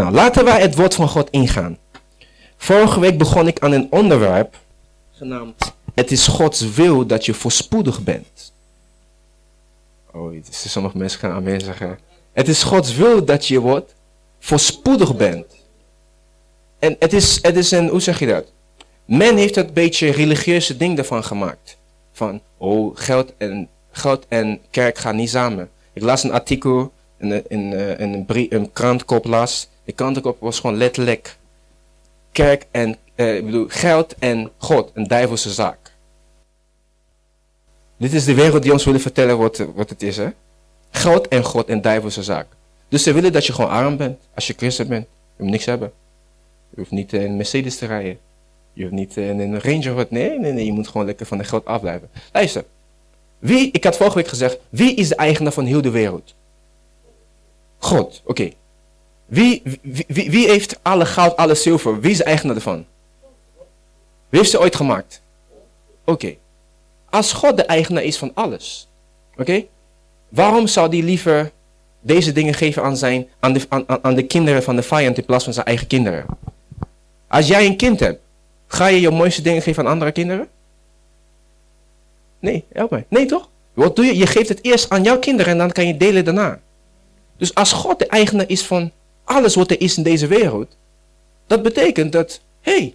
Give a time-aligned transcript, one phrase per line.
[0.00, 1.78] Nou, laten wij het woord van God ingaan.
[2.56, 4.56] Vorige week begon ik aan een onderwerp
[5.12, 8.52] genaamd Het is Gods wil dat je voorspoedig bent.
[10.12, 11.98] Oh, sommige mensen gaan aan zeggen.
[12.32, 13.94] Het is Gods wil dat je wordt
[14.38, 15.46] voorspoedig bent.
[16.78, 18.52] En het is, het is een, hoe zeg je dat?
[19.04, 21.76] Men heeft een beetje religieuze ding ervan gemaakt.
[22.12, 25.70] Van, oh, geld en, geld en kerk gaan niet samen.
[25.92, 29.69] Ik las een artikel in, in, in een, brief, een krantkop las.
[29.90, 31.36] De krantkop was gewoon letterlijk
[32.32, 35.94] kerk en, eh, ik bedoel, geld en God, een duivelse zaak.
[37.96, 40.28] Dit is de wereld die ons willen vertellen wat, wat het is, hè?
[40.90, 42.46] Geld en God, een duivelse zaak.
[42.88, 45.06] Dus ze willen dat je gewoon arm bent, als je christen bent.
[45.36, 45.92] Je moet niks hebben.
[46.70, 48.18] Je hoeft niet in een Mercedes te rijden.
[48.72, 50.06] Je hoeft niet in een Range Rover.
[50.10, 50.64] Nee, nee, nee.
[50.64, 52.10] Je moet gewoon lekker van de geld afblijven.
[52.32, 52.64] Luister.
[53.38, 56.34] Wie, ik had vorige week gezegd, wie is de eigenaar van heel de wereld?
[57.78, 58.50] God, oké.
[59.30, 62.00] Wie, wie, wie, heeft alle goud, alle zilver?
[62.00, 62.86] Wie is de eigenaar ervan?
[64.28, 65.22] Wie heeft ze ooit gemaakt?
[66.04, 66.34] Oké.
[67.10, 68.88] Als God de eigenaar is van alles,
[69.36, 69.64] oké?
[70.28, 71.50] Waarom zou hij liever
[72.00, 75.24] deze dingen geven aan, zijn, aan, de, aan, aan de kinderen van de vijand in
[75.24, 76.26] plaats van zijn eigen kinderen?
[77.28, 78.20] Als jij een kind hebt,
[78.66, 80.48] ga je je mooiste dingen geven aan andere kinderen?
[82.38, 83.04] Nee, help mij.
[83.08, 83.48] Nee, toch?
[83.74, 84.16] Wat doe je?
[84.16, 86.60] Je geeft het eerst aan jouw kinderen en dan kan je delen daarna.
[87.36, 88.92] Dus als God de eigenaar is van
[89.30, 90.76] alles wat er is in deze wereld,
[91.46, 92.94] dat betekent dat, hé, hey,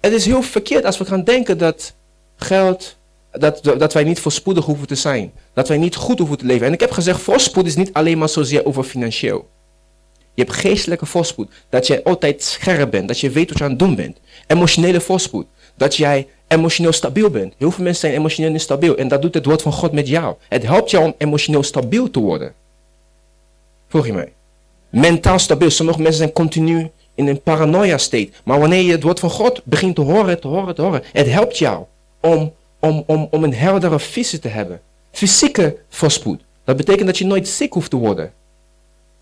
[0.00, 1.94] het is heel verkeerd als we gaan denken dat
[2.36, 2.96] geld,
[3.30, 5.32] dat, dat wij niet voorspoedig hoeven te zijn.
[5.52, 6.66] Dat wij niet goed hoeven te leven.
[6.66, 9.48] En ik heb gezegd, voorspoed is niet alleen maar zozeer over financieel.
[10.34, 11.50] Je hebt geestelijke voorspoed.
[11.68, 13.08] Dat jij altijd scherp bent.
[13.08, 14.18] Dat je weet wat je aan het doen bent.
[14.46, 15.46] Emotionele voorspoed.
[15.76, 17.54] Dat jij emotioneel stabiel bent.
[17.58, 18.96] Heel veel mensen zijn emotioneel instabiel.
[18.96, 20.34] En dat doet het woord van God met jou.
[20.48, 22.54] Het helpt jou om emotioneel stabiel te worden.
[23.88, 24.32] Volg je mij?
[24.92, 25.70] Mentaal stabiel.
[25.70, 28.30] Sommige mensen zijn continu in een paranoia state.
[28.44, 31.02] Maar wanneer je het woord van God begint te horen, te horen, te horen.
[31.12, 31.84] Het helpt jou
[32.20, 34.80] om, om, om, om een heldere visie te hebben.
[35.12, 36.40] Fysieke voorspoed.
[36.64, 38.32] Dat betekent dat je nooit ziek hoeft te worden.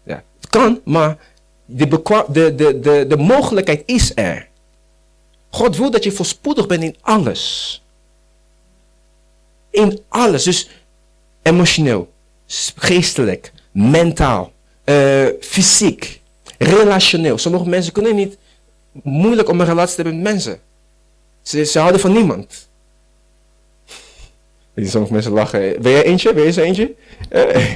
[0.03, 1.17] Ja, het kan, maar
[1.65, 1.89] de,
[2.29, 4.49] de, de, de, de mogelijkheid is er.
[5.51, 7.83] God wil dat je voorspoedig bent in alles.
[9.71, 10.43] In alles.
[10.43, 10.69] Dus
[11.43, 12.13] emotioneel,
[12.77, 14.53] geestelijk, mentaal,
[14.91, 16.21] uh, fysiek,
[16.59, 17.39] relationeel.
[17.39, 18.37] Sommige mensen kunnen niet
[19.03, 20.61] moeilijk om een relatie te hebben met mensen.
[21.43, 22.69] Ze, ze houden van niemand.
[24.77, 25.83] Sommige mensen lachen.
[25.83, 26.35] Ben jij eentje?
[26.35, 26.95] Ben je zo eentje?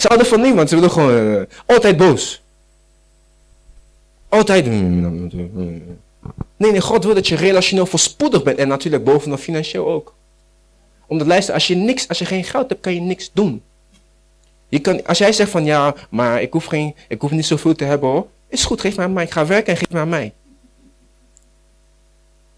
[0.00, 0.68] ze houden van niemand.
[0.68, 2.42] Ze willen gewoon uh, altijd boos.
[4.28, 4.66] Altijd.
[6.56, 8.58] Nee, nee, God wil dat je relationeel voorspoedig bent.
[8.58, 10.14] En natuurlijk bovenal financieel ook.
[11.06, 13.62] Omdat luister, als je, niks, als je geen geld hebt, kan je niks doen.
[14.78, 17.84] Kan, als jij zegt van ja, maar ik hoef, geen, ik hoef niet zoveel te
[17.84, 18.26] hebben hoor.
[18.48, 19.24] Is goed, geef maar aan mij.
[19.24, 20.32] Ik ga werken en geef maar aan mij.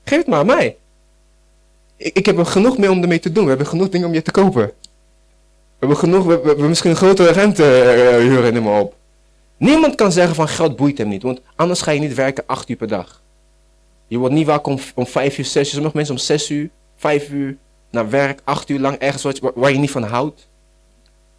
[0.05, 0.77] Geef het maar aan mij.
[1.97, 3.43] Ik, ik heb er genoeg mee om ermee te doen.
[3.43, 4.72] We hebben genoeg dingen om je te kopen.
[5.83, 8.95] We hebben genoeg, we, misschien een grotere rente uh, huren in op.
[9.56, 11.22] Niemand kan zeggen van geld boeit hem niet.
[11.22, 13.22] Want anders ga je niet werken acht uur per dag.
[14.06, 15.75] Je wordt niet wakker om, om vijf uur, zes uur.
[15.75, 17.56] Sommige mensen om zes uur, vijf uur
[17.91, 20.49] naar werk, acht uur lang ergens waar, waar je niet van houdt.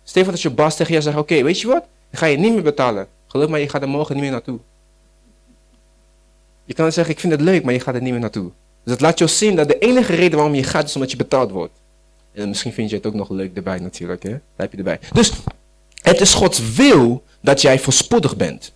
[0.03, 1.83] Stel dat je baas tegen je zegt, oké, weet je wat?
[2.11, 3.07] Ik ga je niet meer betalen.
[3.27, 4.59] Geloof maar, je gaat er morgen niet meer naartoe.
[6.65, 8.51] Je kan zeggen, ik vind het leuk, maar je gaat er niet meer naartoe.
[8.83, 11.17] Dus dat laat je zien dat de enige reden waarom je gaat is omdat je
[11.17, 11.73] betaald wordt.
[12.33, 14.29] En misschien vind je het ook nog leuk erbij natuurlijk, hè?
[14.29, 14.99] Daar heb je erbij.
[15.13, 15.31] Dus
[16.01, 18.73] het is Gods wil dat jij voorspoedig bent.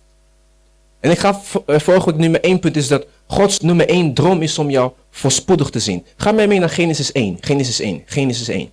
[1.00, 4.58] En ik ga uh, volgende nummer één punt is dat Gods nummer één droom is
[4.58, 6.06] om jou voorspoedig te zien.
[6.16, 7.38] Ga mij mee naar Genesis 1.
[7.40, 8.02] Genesis 1.
[8.04, 8.70] Genesis 1.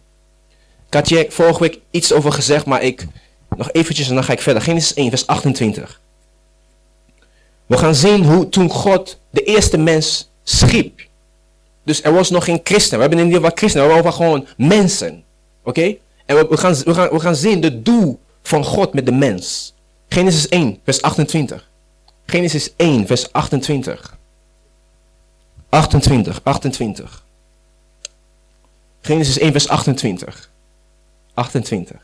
[0.96, 3.08] Had je vorige week iets over gezegd, maar ik
[3.58, 4.62] nog eventjes en dan ga ik verder.
[4.62, 6.02] Genesis 1, vers 28.
[7.66, 11.08] We gaan zien hoe toen God de eerste mens schiep.
[11.84, 12.96] Dus er was nog geen christen.
[12.96, 15.24] We hebben in ieder geval christen, we hebben gewoon mensen.
[15.64, 15.96] Oké?
[16.26, 19.12] En we, we, gaan, we, gaan, we gaan zien de doel van God met de
[19.12, 19.74] mens.
[20.10, 21.70] Genesis 1, vers 28.
[22.26, 24.18] Genesis 1, vers 28.
[25.70, 27.24] 28, 28.
[29.02, 30.54] Genesis 1, vers 28.
[31.36, 32.00] 28.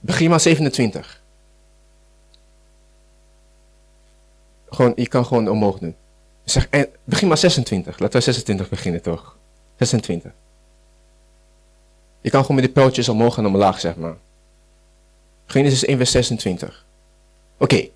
[0.00, 1.22] Begin maar 27.
[4.70, 5.94] Gewoon, je kan gewoon omhoog doen.
[6.44, 7.98] Zeg, en, begin maar 26.
[7.98, 9.36] Laten we 26 beginnen toch?
[9.76, 10.32] 26.
[12.20, 14.16] Je kan gewoon met die pijltjes omhoog en omlaag, zeg maar.
[15.46, 16.84] Genesis 1 vers 26.
[17.58, 17.88] Oké.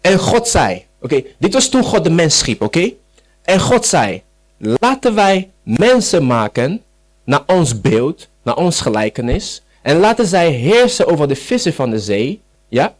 [0.00, 0.86] En God zei.
[1.00, 2.92] Oké, dit was toen God de mens schiep, oké?
[3.42, 4.22] En God zei,
[4.56, 6.82] laten wij mensen maken
[7.30, 9.62] naar ons beeld, naar ons gelijkenis.
[9.82, 12.40] En laten zij heersen over de vissen van de zee.
[12.68, 12.94] Ja?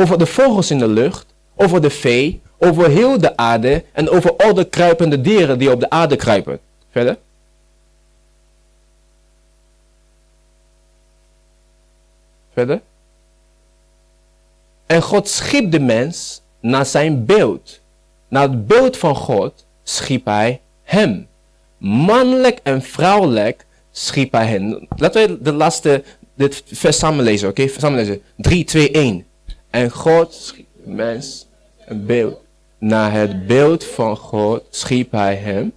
[0.00, 4.36] over de vogels in de lucht, over de vee, over heel de aarde en over
[4.36, 6.60] al de kruipende dieren die op de aarde kruipen.
[6.90, 7.18] Verder.
[12.52, 12.80] Verder.
[14.86, 17.80] En God schiep de mens naar zijn beeld.
[18.28, 21.28] Naar het beeld van God schiep hij hem.
[21.78, 24.86] Mannelijk en vrouwelijk schiep hij hen.
[24.96, 26.02] Laten we de laatste,
[26.34, 27.62] dit vers samenlezen, oké?
[27.62, 27.74] Okay?
[27.78, 28.22] Samenlezen.
[28.36, 29.26] 3, 2, 1.
[29.70, 31.46] En God schiep mens
[31.86, 32.40] een beeld.
[32.78, 35.72] Naar het beeld van God schiep hij hem.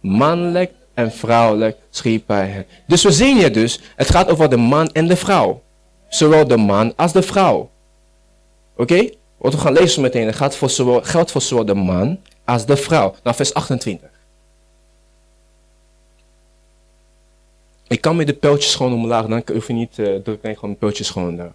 [0.00, 2.64] Mannelijk en vrouwelijk schiep hij hem.
[2.86, 5.62] Dus we zien hier dus, het gaat over de man en de vrouw.
[6.08, 7.70] Zowel de man als de vrouw.
[8.76, 9.08] Oké?
[9.36, 12.66] Wat we gaan lezen meteen, het gaat voor zowel, geldt voor zowel de man als
[12.66, 13.14] de vrouw.
[13.22, 14.08] Nou, vers 28.
[17.88, 20.70] Ik kan met de pijltjes gewoon omlaag, dan hoef je niet uh, druk, nee, gewoon
[20.70, 21.52] de pijltjes gewoon daar.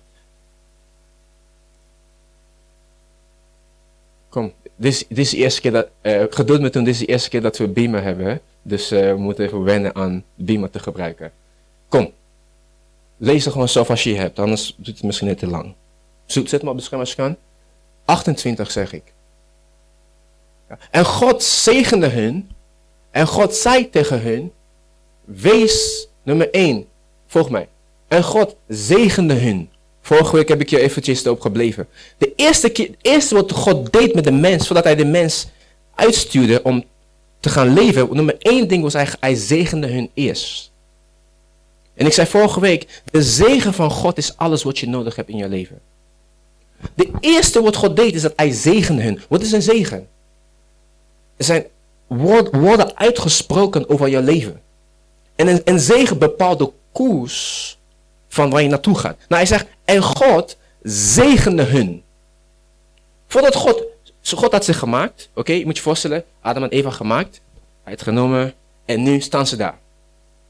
[4.29, 6.99] Kom, dit is, dit is de eerste keer dat, uh, geduld met toen, dit is
[6.99, 8.41] de eerste keer dat we Beamer hebben.
[8.61, 11.31] Dus uh, we moeten even wennen aan Beamer te gebruiken.
[11.87, 12.11] Kom,
[13.17, 15.73] lees er gewoon zo als je hebt, anders doet het misschien net te lang.
[16.25, 17.35] Zet me op de scherm als je kan.
[18.05, 19.03] 28 zeg ik.
[20.91, 22.49] En God zegende hun.
[23.11, 24.51] En God zei tegen hun.
[25.25, 26.85] Wees nummer 1.
[27.27, 27.67] Volg mij.
[28.07, 29.69] En God zegende hun.
[30.01, 31.87] Vorige week heb ik je eventjes erop gebleven.
[32.17, 35.47] De eerste, keer, het eerste wat God deed met de mens, voordat hij de mens
[35.95, 36.83] uitstuurde om
[37.39, 40.71] te gaan leven, nummer één ding was eigenlijk, hij zegende hun eerst.
[41.93, 45.29] En ik zei vorige week, de zegen van God is alles wat je nodig hebt
[45.29, 45.79] in je leven.
[46.93, 49.21] De eerste wat God deed is dat hij zegende hun.
[49.29, 50.07] Wat is een zegen?
[51.37, 51.65] Er zijn
[52.07, 54.61] woorden uitgesproken over je leven.
[55.47, 57.77] En een, zegen bepaalt de koers
[58.27, 59.17] van waar je naartoe gaat.
[59.17, 62.03] Nou, hij zegt, en God zegende hun.
[63.27, 63.83] Voordat God,
[64.21, 67.41] God had zich gemaakt, oké, je moet je voorstellen, Adam en Eva gemaakt,
[67.83, 68.53] hij had genomen
[68.85, 69.77] en nu staan ze daar.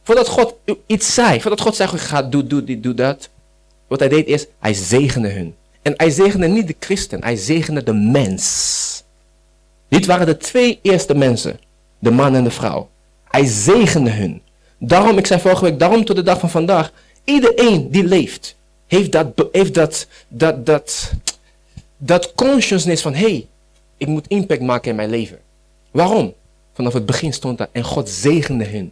[0.03, 0.55] Voordat God
[0.85, 3.29] iets zei, voordat God zei, ga, doe, doe dit, doe dat.
[3.88, 5.55] Wat hij deed is, hij zegende hun.
[5.81, 9.03] En hij zegende niet de christen, hij zegende de mens.
[9.88, 11.59] Dit waren de twee eerste mensen,
[11.99, 12.89] de man en de vrouw.
[13.23, 14.41] Hij zegende hun.
[14.83, 16.92] Daarom, ik zei vorige week, daarom tot de dag van vandaag,
[17.24, 18.56] iedereen die leeft,
[18.88, 21.12] heeft dat, heeft dat, dat, dat,
[21.98, 23.48] dat consciousness van, hé, hey,
[23.98, 25.39] ik moet impact maken in mijn leven.
[25.92, 26.33] Waarom?
[26.74, 28.92] Vanaf het begin stond dat en God zegende hun.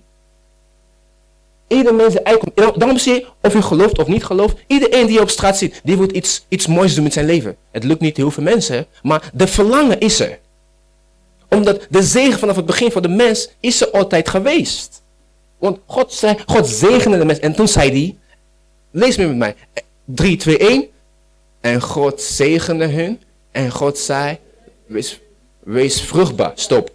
[1.68, 2.16] Ieder mens
[2.54, 5.82] Daarom zie je, of je gelooft of niet gelooft, iedereen die je op straat ziet,
[5.84, 7.56] die wil iets, iets moois doen met zijn leven.
[7.72, 10.40] Het lukt niet heel veel mensen, maar de verlangen is er.
[11.48, 15.02] Omdat de zegen vanaf het begin voor de mens is er altijd geweest.
[15.60, 17.40] Want God zei, God zegende de mens.
[17.40, 18.18] En toen zei hij,
[18.92, 19.56] lees me met mij,
[20.06, 20.88] 3, 2, 1.
[21.62, 23.22] En God zegende hun.
[23.52, 24.38] En God zei,
[25.64, 26.52] wees, vruchtbaar.
[26.56, 26.92] Stop.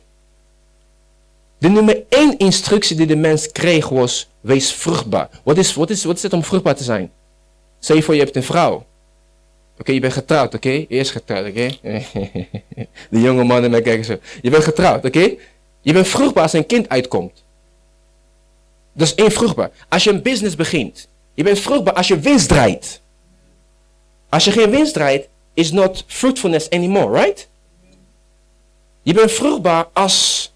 [1.58, 5.28] De nummer één instructie die de mens kreeg was, wees vruchtbaar.
[5.42, 7.12] Wat is, wat is, wat is het om vruchtbaar te zijn?
[7.78, 8.86] Zeg je voor, je hebt een vrouw.
[9.78, 10.84] Oké, je bent getrouwd, oké?
[10.88, 11.70] Eerst getrouwd, oké?
[13.10, 14.18] de jonge mannen mij kijken zo.
[14.42, 15.34] Je bent getrouwd, oké?
[15.80, 17.43] Je bent vruchtbaar als een kind uitkomt.
[18.94, 19.70] Dat is vruchtbaar.
[19.88, 23.00] Als je een business begint, je bent vruchtbaar als je winst draait.
[24.28, 27.48] Als je geen winst draait, is not fruitfulness anymore, right?
[29.02, 30.52] Je bent vruchtbaar als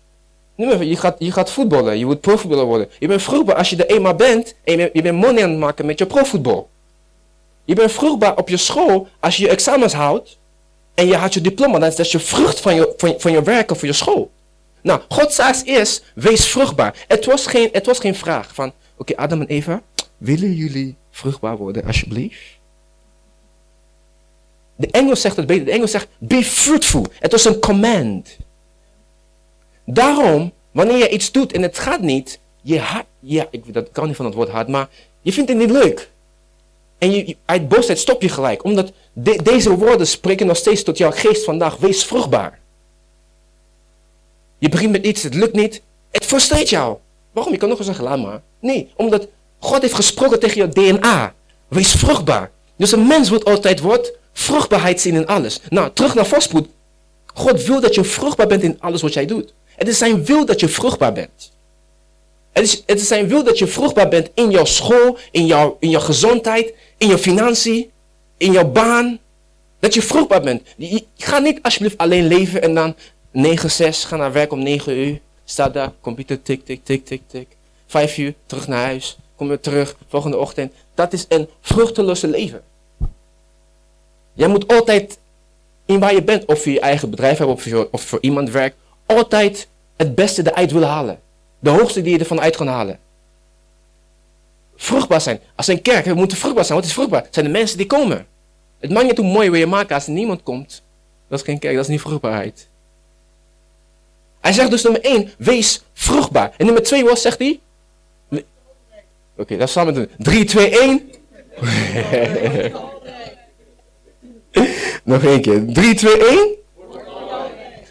[0.56, 2.88] je gaat, je gaat voetballen, je moet profvoetballer worden.
[2.98, 5.50] Je bent vruchtbaar als je er eenmaal bent en je bent, je bent money aan
[5.50, 6.68] het maken met je profvoetbal.
[7.64, 10.38] Je bent vruchtbaar op je school als je je examens houdt
[10.94, 11.78] en je had je diploma.
[11.78, 14.30] Dat is je vrucht van je, van, van je werk of van je school.
[14.88, 17.04] Nou, God zei eerst, wees vruchtbaar.
[17.08, 19.82] Het was geen, het was geen vraag van, oké Adam en Eva,
[20.18, 22.40] willen jullie vruchtbaar worden alsjeblieft?
[24.76, 25.64] De Engels zegt het beter.
[25.64, 27.06] De Engels zegt, be fruitful.
[27.18, 28.36] Het was een command.
[29.84, 34.06] Daarom, wanneer je iets doet en het gaat niet, je hart, ja, ik, dat kan
[34.06, 34.88] niet van het woord hard, maar
[35.20, 36.10] je vindt het niet leuk.
[36.98, 38.92] En je, uit boosheid stop je gelijk, omdat
[39.42, 41.76] deze woorden spreken nog steeds tot jouw geest vandaag.
[41.76, 42.58] Wees vruchtbaar.
[44.58, 46.96] Je begint met iets, het lukt niet, het frustreert jou.
[47.32, 47.52] Waarom?
[47.52, 48.40] Je kan nog eens zeggen, laat maar.
[48.60, 51.34] Nee, omdat God heeft gesproken tegen je DNA.
[51.68, 52.50] Wees vruchtbaar.
[52.76, 55.60] Dus een mens wordt altijd wordt vruchtbaarheid zien in alles.
[55.68, 56.68] Nou, terug naar voorspoed.
[57.26, 59.52] God wil dat je vruchtbaar bent in alles wat jij doet.
[59.76, 61.52] Het is zijn wil dat je vruchtbaar bent.
[62.52, 65.76] Het is, het is zijn wil dat je vruchtbaar bent in jouw school, in jouw,
[65.80, 67.90] in jouw gezondheid, in jouw financiën,
[68.36, 69.18] in jouw baan.
[69.80, 70.62] Dat je vruchtbaar bent.
[71.16, 72.94] Ga niet alsjeblieft alleen leven en dan
[73.30, 75.20] 9, 6, ga naar werk om 9 uur.
[75.44, 77.48] Sta daar, computer tik, tik, tik, tik, tik.
[77.86, 79.18] 5 uur, terug naar huis.
[79.36, 80.72] Kom weer terug, volgende ochtend.
[80.94, 82.62] Dat is een vruchteloze leven.
[84.32, 85.18] Jij moet altijd
[85.86, 88.76] in waar je bent, of je je eigen bedrijf hebt of, of voor iemand werkt,
[89.06, 91.20] altijd het beste eruit willen halen.
[91.58, 92.98] De hoogste die je ervan uit kan halen.
[94.76, 95.40] Vruchtbaar zijn.
[95.54, 96.78] Als een kerk, we moeten vruchtbaar zijn.
[96.78, 97.22] Wat is vruchtbaar?
[97.22, 98.26] Het zijn de mensen die komen.
[98.78, 100.82] Het maakt niet hoe mooi we je maken als er niemand komt.
[101.28, 102.68] Dat is geen kerk, dat is niet vruchtbaarheid.
[104.48, 106.52] Hij zegt dus nummer 1, wees vruchtbaar.
[106.56, 107.60] En nummer 2, wat zegt hij?
[108.30, 108.42] Oké,
[109.36, 110.08] okay, dat samen doen.
[110.18, 111.10] 3, 2, 1.
[115.04, 115.72] Nog één keer.
[115.72, 116.54] 3, 2, 1.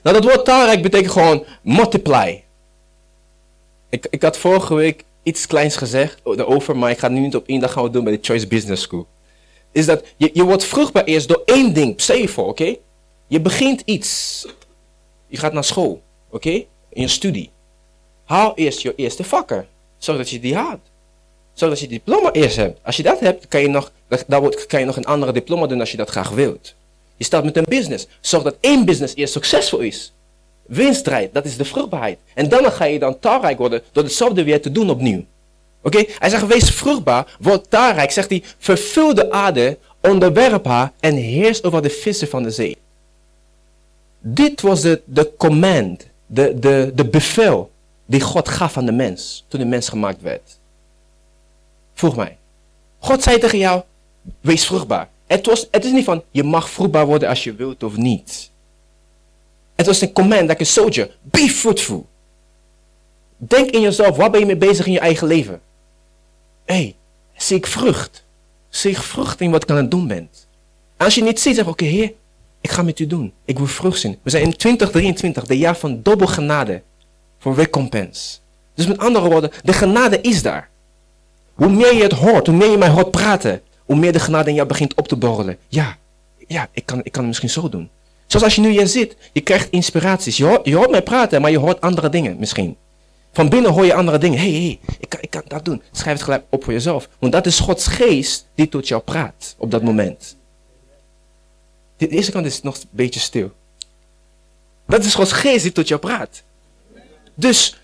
[0.04, 2.44] Nou, dat woord taalrijk betekent gewoon multiply.
[3.90, 7.48] Ik, ik had vorige week iets kleins gezegd over, maar ik ga nu niet op
[7.48, 9.08] één dag gaan we doen bij de Choice Business School.
[9.72, 12.02] Is dat je, je wordt vruchtbaar eerst door één ding.
[12.02, 12.76] Stel oké?
[13.28, 14.46] Je begint iets.
[15.28, 16.50] Je gaat naar school, oké?
[16.90, 17.50] In je studie.
[18.26, 19.68] Haal eerst je eerste vakken.
[19.98, 20.90] Zorg dat je die haalt.
[21.54, 22.80] Zorg dat je diploma eerst hebt.
[22.84, 23.92] Als je dat hebt, kan je nog,
[24.28, 26.76] dan kan je nog een andere diploma doen als je dat graag wilt.
[27.18, 28.08] Je start met een business.
[28.22, 30.14] Zorg dat één business eerst succesvol is.
[30.66, 32.20] Winst draait, dat is de vruchtbaarheid.
[32.34, 35.26] En dan ga je dan talrijk worden door hetzelfde weer te doen opnieuw.
[35.82, 36.04] Oké?
[36.20, 38.12] Hij zegt, wees vruchtbaar, word talrijk.
[38.12, 42.78] Zegt hij, vervul de aarde, onderwerp haar en heers over de vissen van de zee.
[44.20, 47.72] Dit was de command, de, de, de bevel
[48.06, 50.60] die God gaf aan de mens toen de mens gemaakt werd.
[51.94, 52.38] Vroeg mij.
[53.00, 53.84] God zei tegen jou,
[54.42, 55.10] wees vruchtbaar.
[55.28, 58.52] Het, was, het is niet van, je mag vruchtbaar worden als je wilt of niet.
[59.76, 61.18] Het was een command, like a soldier.
[61.22, 62.08] Be fruitful.
[63.38, 65.62] Denk in jezelf, waar ben je mee bezig in je eigen leven?
[66.66, 66.96] Hé, hey,
[67.36, 68.24] zie ik vrucht.
[68.70, 70.30] Zie ik vrucht in wat ik aan het doen ben.
[70.98, 72.14] als je niet ziet, zeg oké heer,
[72.62, 73.34] ik ga met u doen.
[73.46, 74.18] Ik wil vrucht zien.
[74.22, 76.82] We zijn in 2023, de jaar van dubbel genade.
[77.40, 78.42] Voor recompens.
[78.74, 80.70] Dus met andere woorden, de genade is daar.
[81.54, 84.50] Hoe meer je het hoort, hoe meer je mij hoort praten, hoe meer de genade
[84.50, 85.58] in jou begint op te borrelen.
[85.68, 85.98] Ja,
[86.48, 87.90] ja, ik kan, ik kan het misschien zo doen.
[88.26, 90.38] Zoals als je nu hier zit, je krijgt inspiraties.
[90.38, 92.78] Je hoort, je hoort mij praten, maar je hoort andere dingen misschien.
[93.34, 94.40] Van binnen hoor je andere dingen.
[94.40, 95.82] Hé, hey, hey, ik, kan, ik kan dat doen.
[95.92, 97.10] Schrijf het gelijk op voor jezelf.
[97.20, 100.37] Want dat is Gods geest die tot jou praat op dat moment.
[101.98, 103.52] De eerste kant is nog een beetje stil.
[104.86, 106.44] Dat is Gods geest die tot jou praat.
[107.34, 107.80] Dus,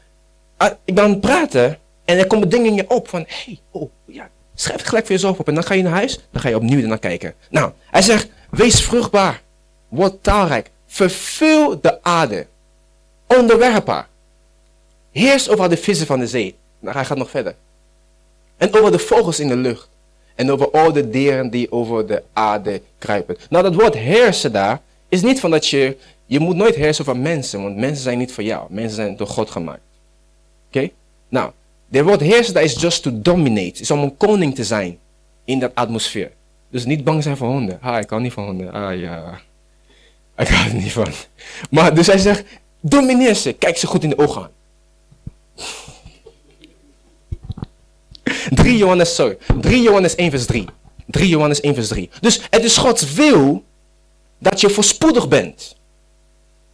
[0.58, 3.60] ah, ik ben aan het praten en er komen dingen in je op van, hey,
[3.72, 5.48] oh, ja, schrijf het gelijk voor jezelf op.
[5.48, 7.34] En dan ga je naar huis, dan ga je opnieuw ernaar kijken.
[7.50, 9.42] Nou, hij zegt, wees vruchtbaar.
[9.88, 10.72] Word taalrijk.
[10.88, 12.48] Vervul de aarde.
[13.28, 14.08] Onderwerp haar.
[15.12, 16.56] Heers over de vissen van de zee.
[16.80, 17.56] Nou, hij gaat nog verder.
[18.58, 19.90] En over de vogels in de lucht.
[20.36, 23.38] En over al de dieren die over de aarde kruipen.
[23.50, 25.98] Nou, dat woord heersen daar is niet van dat je.
[26.26, 28.66] Je moet nooit heersen over mensen, want mensen zijn niet voor jou.
[28.70, 29.82] Mensen zijn door God gemaakt.
[30.68, 30.90] Oké?
[31.30, 31.52] Nou,
[31.88, 33.82] de woord heersen daar is just to dominate.
[33.82, 34.98] Is om een koning te zijn
[35.46, 36.32] in dat atmosfeer.
[36.70, 37.78] Dus niet bang zijn voor honden.
[37.82, 38.72] Ah, ik kan niet van honden.
[38.72, 39.40] Ah ja.
[40.38, 41.08] Ik hou er niet van.
[41.70, 42.44] Maar dus hij zegt,
[42.80, 43.54] domineer ze.
[43.54, 44.52] Kijk ze goed in de ogen aan.
[48.50, 49.38] 3 Johannes, sorry.
[49.62, 50.66] 3 Johannes 1 vers 3.
[51.06, 52.10] 3 Johannes 1 vers 3.
[52.20, 53.64] Dus het is Gods wil
[54.40, 55.76] dat je voorspoedig bent.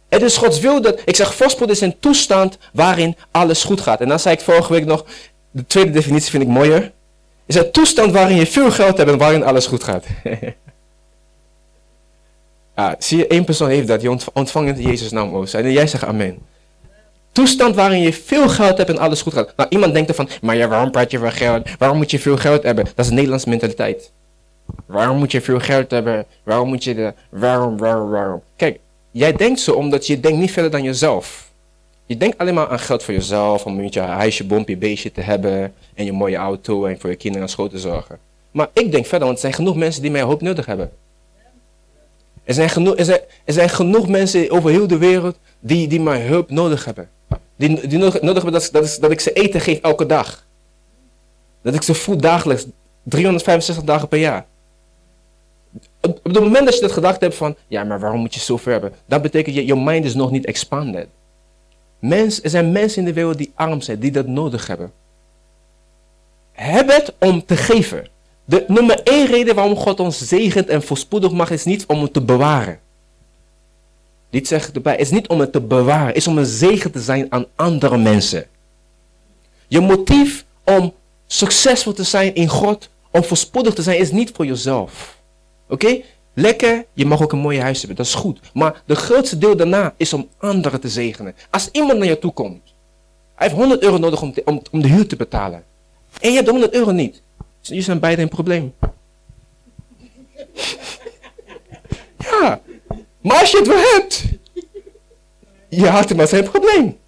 [0.08, 4.00] Het is Gods wil dat, ik zeg voorspoed is een toestand waarin alles goed gaat.
[4.00, 5.04] En dan zei ik vorige week nog,
[5.50, 6.92] de tweede definitie vind ik mooier.
[7.46, 10.04] Is een toestand waarin je veel geld hebt en waarin alles goed gaat.
[12.74, 14.02] Ah, zie je, één persoon heeft dat.
[14.02, 15.46] Je ontvangt in Jezus' naam.
[15.52, 16.38] En jij zegt amen.
[17.32, 19.52] Toestand waarin je veel geld hebt en alles goed gaat.
[19.56, 21.68] Nou, iemand denkt ervan, maar ja, waarom praat je van geld?
[21.78, 22.84] Waarom moet je veel geld hebben?
[22.84, 24.12] Dat is een Nederlandse mentaliteit.
[24.86, 26.26] Waarom moet je veel geld hebben?
[26.42, 27.12] Waarom moet je de...
[27.28, 28.42] Waarom, waarom, waarom?
[28.56, 28.78] Kijk,
[29.10, 31.48] jij denkt zo omdat je denkt niet verder dan jezelf.
[32.06, 35.20] Je denkt alleen maar aan geld voor jezelf, om een beetje huisje, bompje, beestje te
[35.20, 35.74] hebben.
[35.94, 38.18] En je mooie auto en voor je kinderen aan school te zorgen.
[38.50, 40.90] Maar ik denk verder, want er zijn genoeg mensen die mij hoop nodig hebben.
[42.44, 46.00] Er zijn, genoeg, er, zijn, er zijn genoeg mensen over heel de wereld die, die
[46.00, 47.08] mijn hulp nodig hebben.
[47.60, 50.46] Die, die nodig, hebben dat, dat, dat ik ze eten geef elke dag.
[51.62, 52.66] Dat ik ze voed dagelijks,
[53.02, 54.46] 365 dagen per jaar.
[56.00, 58.56] Op, het moment dat je dat gedacht hebt van, ja, maar waarom moet je zo
[58.56, 58.92] ver hebben?
[59.06, 61.06] Dat betekent, je, je mind is nog niet expanded.
[61.98, 64.92] Mens, er zijn mensen in de wereld die arm zijn, die dat nodig hebben.
[66.52, 68.06] Heb het om te geven.
[68.44, 72.12] De nummer één reden waarom God ons zegent en voorspoedig mag, is niet om het
[72.12, 72.78] te bewaren.
[74.30, 77.26] Dit zegt erbij, is niet om het te bewaren, is om een zegen te zijn
[77.28, 78.46] aan andere mensen.
[79.68, 80.94] Je motief om
[81.26, 85.18] succesvol te zijn in God, om voorspoedig te zijn, is niet voor jezelf.
[85.68, 86.00] Oké?
[86.34, 88.40] Lekker, je mag ook een mooie huis hebben, dat is goed.
[88.54, 91.34] Maar de grootste deel daarna is om anderen te zegenen.
[91.50, 92.74] Als iemand naar je toe komt,
[93.34, 94.34] hij heeft 100 euro nodig om,
[94.70, 95.64] om, de huur te betalen.
[96.20, 97.22] En je hebt de 100 euro niet.
[97.60, 98.74] Je zijn beide een probleem.
[102.30, 102.60] ja.
[103.20, 104.24] Maar als je het wel hebt,
[105.68, 106.98] je had het maar geen probleem.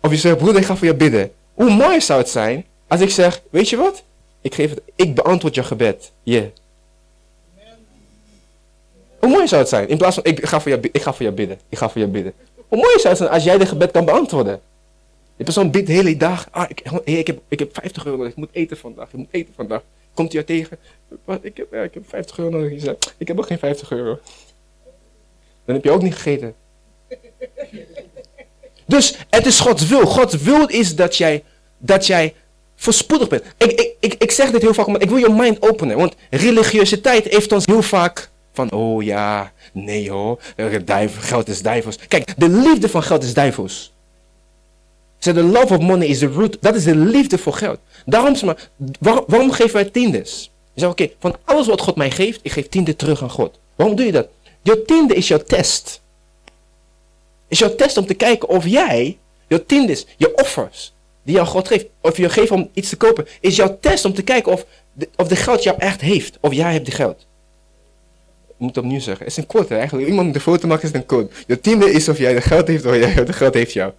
[0.00, 1.32] Of je zegt, broeder, ik ga voor je bidden.
[1.54, 4.02] Hoe mooi zou het zijn als ik zeg, weet je wat?
[4.40, 6.12] Ik, geef het, ik beantwoord je gebed.
[6.22, 6.44] Yeah.
[9.18, 9.88] Hoe mooi zou het zijn?
[9.88, 11.58] In plaats van, ik ga voor je, ik ga voor je bidden.
[11.68, 12.32] Ik ga voor je bidden.
[12.68, 14.60] Hoe mooi zou het zijn als jij de gebed kan beantwoorden?
[15.36, 16.48] Die persoon bidt de hele dag.
[16.50, 16.70] Ah,
[17.04, 18.24] ik, heb, ik heb 50 euro.
[18.24, 19.08] Ik moet eten vandaag.
[19.08, 19.82] Ik moet eten vandaag.
[20.14, 20.78] Komt hij jou tegen?
[21.42, 22.80] Ik, heb, ik heb 50 euro nodig.
[22.80, 24.18] Zegt, ik heb ook geen 50 euro.
[25.64, 26.54] Dan heb je ook niet gegeten.
[28.86, 30.06] Dus het is Gods wil.
[30.06, 31.44] Gods wil is dat jij,
[31.78, 32.34] dat jij
[32.76, 33.44] voorspoedig bent.
[33.56, 35.96] Ik, ik, ik, ik zeg dit heel vaak, maar ik wil je mind openen.
[35.96, 40.40] Want religiositeit heeft ons heel vaak van, oh ja, nee hoor,
[41.18, 41.98] geld is duivels.
[42.08, 43.92] Kijk, de liefde van geld is duivels.
[45.20, 46.56] So the love of money is the root.
[46.60, 47.78] Dat is de liefde voor geld.
[48.06, 48.56] Daarom,
[49.00, 50.50] waar, waarom geven wij tiendes?
[50.72, 53.58] Je zegt, oké, van alles wat God mij geeft, ik geef tiende terug aan God.
[53.76, 54.28] Waarom doe je dat?
[54.62, 56.00] Je tiende is jouw test.
[57.48, 61.68] Is jouw test om te kijken of jij, je tiendes, je offers, die jou God
[61.68, 64.66] geeft, of je geeft om iets te kopen, is jouw test om te kijken of
[64.92, 66.38] de, of de geld jou echt heeft.
[66.40, 67.26] Of jij hebt de geld.
[68.48, 69.24] Ik moet opnieuw zeggen.
[69.24, 70.08] Het is een quote eigenlijk.
[70.08, 71.28] Iemand de foto maken, is een code.
[71.46, 73.92] Je tiende is of jij de geld heeft of jij de geld heeft jou.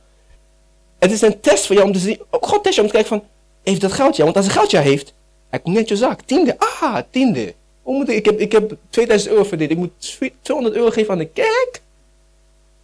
[1.01, 2.19] Het is een test voor jou om te zien.
[2.29, 3.27] God test je om te kijken van,
[3.63, 4.23] heeft dat geld jou?
[4.23, 5.13] Want als het geld jou heeft,
[5.49, 6.21] hij komt net je zak.
[6.21, 6.55] Tiende.
[6.59, 7.53] Ah, tiende.
[7.83, 9.71] Moet ik, ik, heb, ik heb 2000 euro verdiend.
[9.71, 11.81] Ik moet 200 euro geven aan de kerk.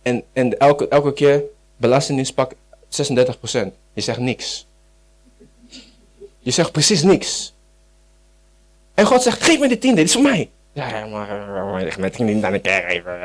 [0.01, 1.43] En, en elke, elke keer
[1.75, 2.55] belastinginspak 36%.
[3.93, 4.67] Je zegt niks.
[6.39, 7.53] Je zegt precies niks.
[8.93, 10.49] En God zegt, geef me de tiende, dit is voor mij.
[10.73, 13.19] Ja, maar ik met niet aan de kerk geven.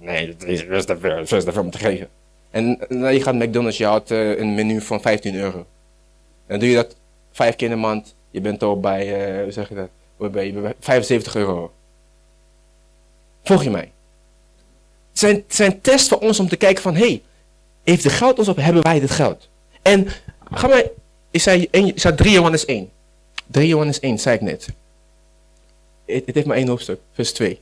[0.00, 2.08] Nee, het is veel, te veel om te geven.
[2.56, 5.66] En je gaat McDonald's, je had uh, een menu van 15 euro.
[6.46, 6.96] En doe je dat
[7.32, 8.14] vijf keer in de maand.
[8.30, 10.32] Je bent al bij, hoe zeg je dat?
[10.32, 11.72] Bij 75 euro.
[13.42, 13.90] Volg je mij?
[15.10, 15.54] Het zijn, het
[15.86, 17.22] zijn voor ons om te kijken van, hé, hey,
[17.84, 19.48] heeft de geld ons op, hebben wij dit geld?
[19.82, 20.08] En,
[20.50, 20.84] ga maar,
[21.30, 22.90] ik zei, ik zei 3 Johannes 1.
[23.46, 24.66] 3 Johannes 1, zei ik net.
[26.04, 27.60] Het, het heeft maar één hoofdstuk, vers 2.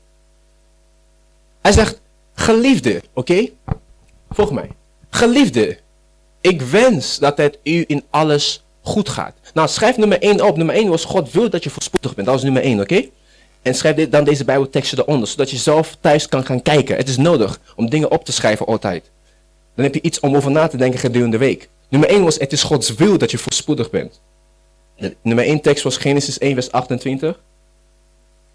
[1.60, 2.00] Hij zegt,
[2.34, 3.48] geliefde, oké?
[4.30, 4.70] Volg mij.
[5.14, 5.78] Geliefde,
[6.40, 9.34] ik wens dat het u in alles goed gaat.
[9.52, 10.56] Nou, schrijf nummer 1 op.
[10.56, 12.26] Nummer 1 was God wil dat je voorspoedig bent.
[12.26, 13.04] Dat is nummer 1, oké?
[13.62, 16.96] En schrijf dan deze bijbelteksten eronder, zodat je zelf thuis kan gaan kijken.
[16.96, 19.10] Het is nodig om dingen op te schrijven altijd.
[19.74, 21.68] Dan heb je iets om over na te denken gedurende de week.
[21.88, 24.20] Nummer 1 was, het is Gods wil dat je voorspoedig bent.
[25.22, 27.40] nummer 1 tekst was Genesis 1 vers 28.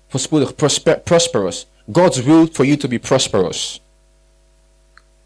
[0.07, 1.67] Voorspoedig, prosper, prosperous.
[1.91, 3.81] God's will for you to be prosperous.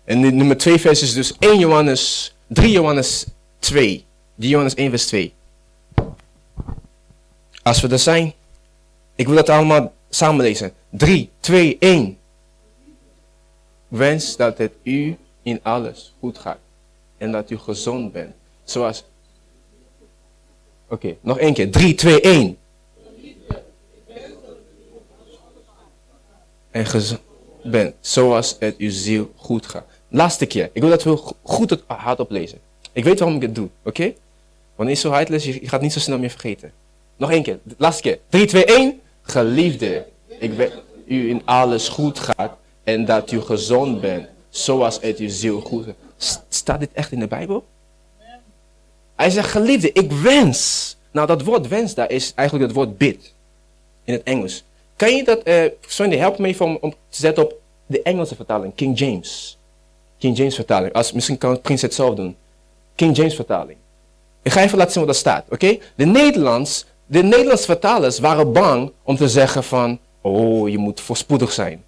[0.04, 3.26] En nummer 2 vers is dus 1 Johannes, 3 Johannes
[3.60, 4.06] 2.
[4.36, 5.34] 3 Johannes 1 vers 2.
[7.64, 8.34] Als we er zijn,
[9.16, 10.74] ik wil dat allemaal samen lezen.
[10.90, 12.18] 3, 2, 1.
[13.88, 16.60] Wens dat het u in alles goed gaat.
[17.18, 18.34] En dat u gezond bent.
[18.64, 19.04] Zoals.
[20.88, 21.72] Oké, nog één keer.
[21.72, 22.58] 3, 2, 1.
[26.72, 27.22] En gezond
[27.64, 27.96] bent.
[28.00, 29.93] Zoals het uw ziel goed gaat.
[30.16, 30.70] Laatste keer.
[30.74, 32.60] Ik wil dat we goed het hardop lezen.
[32.92, 34.14] Ik weet waarom ik het doe, oké?
[34.76, 36.72] Wanneer je zo hard leest, je gaat niet zo snel meer vergeten.
[37.18, 37.60] Nog één keer.
[37.78, 38.20] Laatste keer.
[38.30, 39.02] 3, 2, 1.
[39.22, 40.06] Geliefde,
[40.40, 40.74] ik weet
[41.06, 45.86] u in alles goed gaat en dat u gezond bent, zoals het uw ziel goed
[45.86, 46.44] gaat.
[46.50, 47.66] Staat dit echt in de Bijbel?
[49.16, 50.96] Hij zegt, geliefde, ik wens.
[51.12, 53.34] Nou, dat woord wens daar is eigenlijk het woord bid.
[54.04, 54.64] In het Engels.
[54.96, 57.54] Kan je dat, uh, sorry, help me om, om te zetten op
[57.86, 59.58] de Engelse vertaling, King James.
[60.24, 60.94] King James vertaling.
[60.94, 62.36] Als, misschien kan Prins het zelf doen.
[62.96, 63.78] King James vertaling.
[64.42, 65.78] Ik ga even laten zien wat daar staat, oké?
[65.96, 71.52] De Nederlands, de Nederlandse vertalers waren bang om te zeggen van, oh, je moet voorspoedig
[71.52, 71.84] zijn.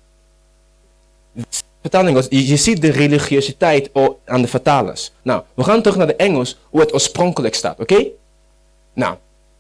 [1.82, 3.90] Vertaling was, je, ziet de religiositeit
[4.26, 5.12] aan de vertalers.
[5.22, 8.06] Nou, we gaan terug naar de Engels, hoe het oorspronkelijk staat, oké?
[8.94, 9.16] Nou,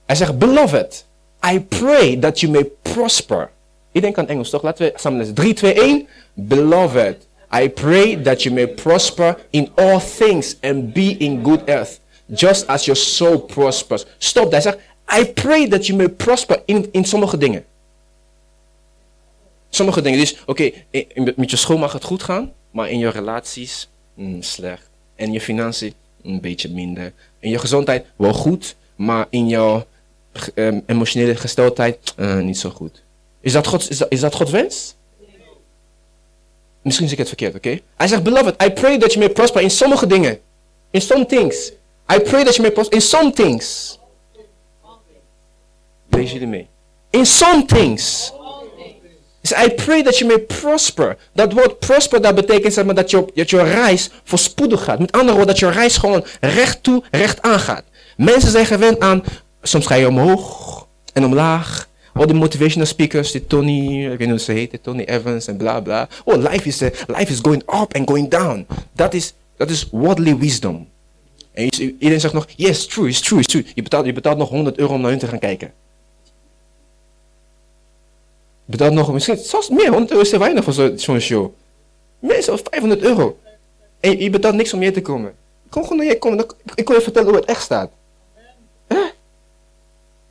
[0.05, 1.05] hij zegt, beloved,
[1.51, 3.49] I pray that you may prosper.
[3.91, 4.61] Ik denk aan Engels, toch?
[4.61, 5.33] Laten we samen lezen.
[5.33, 6.07] 3, 2, 1.
[6.33, 11.99] Beloved, I pray that you may prosper in all things and be in good health,
[12.33, 14.05] just as your soul prospers.
[14.17, 14.77] Stop, hij zegt,
[15.19, 17.65] I pray that you may prosper in, in sommige dingen.
[19.69, 20.19] Sommige dingen.
[20.19, 20.71] Dus, oké,
[21.35, 24.89] met je school mag het goed gaan, maar in je relaties, mm, slecht.
[25.15, 27.13] En je financiën, een beetje minder.
[27.39, 29.85] In je gezondheid, wel goed, maar in jouw
[30.55, 33.03] um, emotionele gesteldheid, uh, niet zo goed.
[33.41, 34.95] Is dat, God, is, dat, is dat Gods wens?
[36.85, 37.67] Misschien zeg ik het verkeerd, oké?
[37.67, 37.83] Okay?
[37.97, 40.39] Hij zegt, beloved, I pray that you may prosper in sommige dingen.
[40.91, 41.71] In some things.
[42.13, 43.97] I pray that you may prosper in some things.
[46.09, 46.67] Lees jullie mee.
[47.09, 48.33] In some things.
[49.65, 51.17] I pray that you may prosper.
[51.33, 54.99] Dat woord prosper, dat betekent zeg maar, dat, je, dat je reis voorspoedig gaat.
[54.99, 57.83] Met andere woorden, dat je reis gewoon recht toe, recht aangaat.
[58.17, 59.23] Mensen zijn gewend aan,
[59.61, 61.87] soms ga je omhoog en omlaag.
[62.15, 65.57] Al die motivational speakers, die Tony, ik weet niet hoe ze heet, Tony Evans en
[65.57, 66.07] bla bla.
[66.23, 68.67] Oh, life is, uh, life is going up and going down.
[68.91, 70.87] Dat is, dat is worldly wisdom.
[71.51, 73.65] En iedereen zegt nog, yes, true, it's true, it's true.
[73.73, 75.73] Je betaalt, je betaalt nog 100 euro om naar hun te gaan kijken.
[78.65, 81.53] Je betaalt nog, misschien zelfs meer, 100 euro is te weinig voor zo'n show.
[82.19, 83.37] Meer, zelfs 500 euro.
[83.99, 85.33] En je betaalt niks om hier te komen.
[85.69, 87.89] Kom gewoon naar je komen, ik kon je vertellen hoe het echt staat.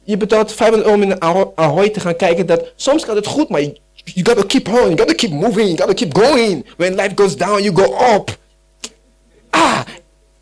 [0.04, 1.22] Je betaalt 500 euro om in
[1.54, 4.74] Ahoy te gaan kijken dat soms gaat het goed, maar you, you gotta keep on,
[4.74, 6.66] you gotta keep moving, you gotta keep going.
[6.76, 8.38] When life goes down, you go up.
[9.50, 9.80] Ah,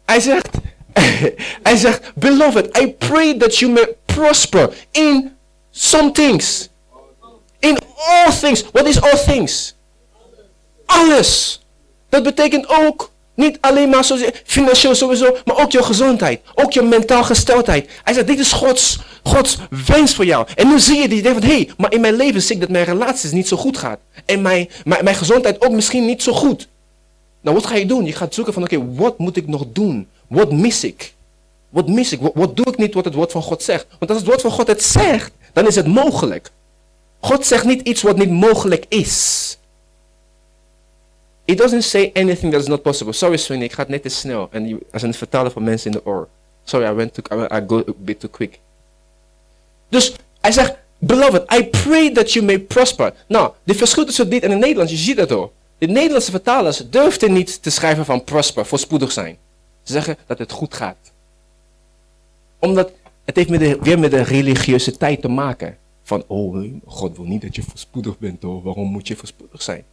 [0.04, 0.48] hij zegt,
[1.68, 5.32] hij zegt, beloved, I pray that you may prosper in
[5.70, 6.68] some things.
[7.58, 8.64] In all things.
[8.72, 9.74] What is all things?
[10.86, 11.60] Alles.
[12.08, 14.04] Dat betekent ook niet alleen maar
[14.44, 16.40] financieel sowieso, maar ook je gezondheid.
[16.54, 17.90] Ook je mentaal gesteldheid.
[18.04, 20.46] Hij zegt, dit is Gods, Gods wens voor jou.
[20.54, 22.60] En nu zie je die idee van, hé, hey, maar in mijn leven zie ik
[22.60, 23.98] dat mijn relaties niet zo goed gaat.
[24.24, 26.68] En mijn, mijn, mijn gezondheid ook misschien niet zo goed.
[27.40, 28.04] Nou, wat ga je doen?
[28.04, 30.08] Je gaat zoeken van, oké, wat moet ik nog doen?
[30.26, 31.14] Wat mis ik?
[31.68, 32.20] Wat mis ik?
[32.20, 33.86] Wat, wat, doe ik niet wat het woord van God zegt?
[33.98, 36.50] Want als het woord van God het zegt, dan is het mogelijk.
[37.20, 39.58] God zegt niet iets wat niet mogelijk is.
[41.44, 43.12] It doesn't say anything that is not possible.
[43.12, 44.48] Sorry, Sweeney, ik ga het net te snel.
[44.50, 46.28] En als een vertaler van mensen in de oor.
[46.64, 48.58] Sorry, I went I go a bit too quick.
[49.88, 53.14] Dus hij zegt, beloved, I pray that you may prosper.
[53.28, 55.52] Nou, de verschil tussen dit en het Nederlands, je ziet het al.
[55.78, 59.36] De Nederlandse vertalers durfden niet te schrijven van prosper, voorspoedig zijn.
[59.82, 61.12] Ze zeggen dat het goed gaat.
[62.58, 62.90] Omdat
[63.24, 65.76] het heeft met de, weer met de religieuze tijd te maken.
[66.02, 68.62] Van, oh, God wil niet dat je voorspoedig bent, hoor.
[68.62, 69.84] waarom moet je voorspoedig zijn?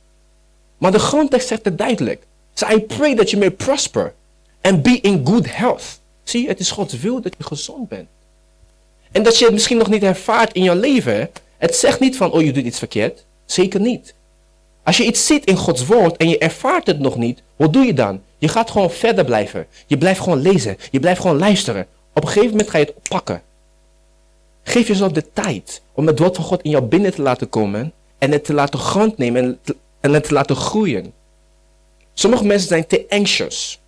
[0.80, 2.24] Maar de grondtekst zegt het duidelijk.
[2.54, 4.14] So I pray that you may prosper
[4.62, 6.00] and be in good health.
[6.24, 8.08] Zie, het is Gods wil dat je gezond bent.
[9.12, 11.30] En dat je het misschien nog niet ervaart in je leven.
[11.58, 13.26] Het zegt niet van, oh je doet iets verkeerd.
[13.46, 14.14] Zeker niet.
[14.84, 17.86] Als je iets ziet in Gods woord en je ervaart het nog niet, wat doe
[17.86, 18.22] je dan?
[18.38, 19.68] Je gaat gewoon verder blijven.
[19.88, 20.78] Je blijft gewoon lezen.
[20.92, 21.88] Je blijft gewoon luisteren.
[22.14, 23.42] Op een gegeven moment ga je het oppakken.
[24.64, 27.94] Geef jezelf de tijd om het woord van God in jou binnen te laten komen
[28.18, 29.60] en het te laten grond nemen en,
[30.00, 31.14] en het te laten groeien.
[32.14, 33.80] Sommige mensen zijn te anxious.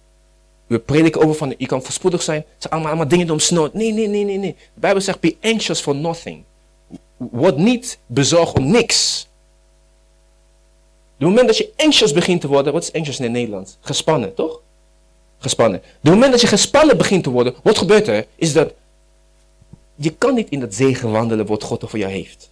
[0.67, 2.45] We prediken over van je kan voorspoedig zijn.
[2.58, 3.69] Ze allemaal, allemaal dingen doen snel.
[3.74, 4.56] Nee, nee, nee, nee, nee.
[4.74, 6.43] De Bijbel zegt be anxious for nothing.
[7.17, 9.30] Word niet bezorgd om niks.
[11.17, 13.78] De moment dat je anxious begint te worden, wat is anxious in het Nederlands?
[13.82, 14.62] Gespannen, toch?
[15.38, 15.82] Gespannen.
[16.02, 18.26] De moment dat je gespannen begint te worden, wat gebeurt er?
[18.36, 18.74] Is dat
[19.95, 22.52] je kan niet in dat zegen wandelen wat God er voor jou heeft.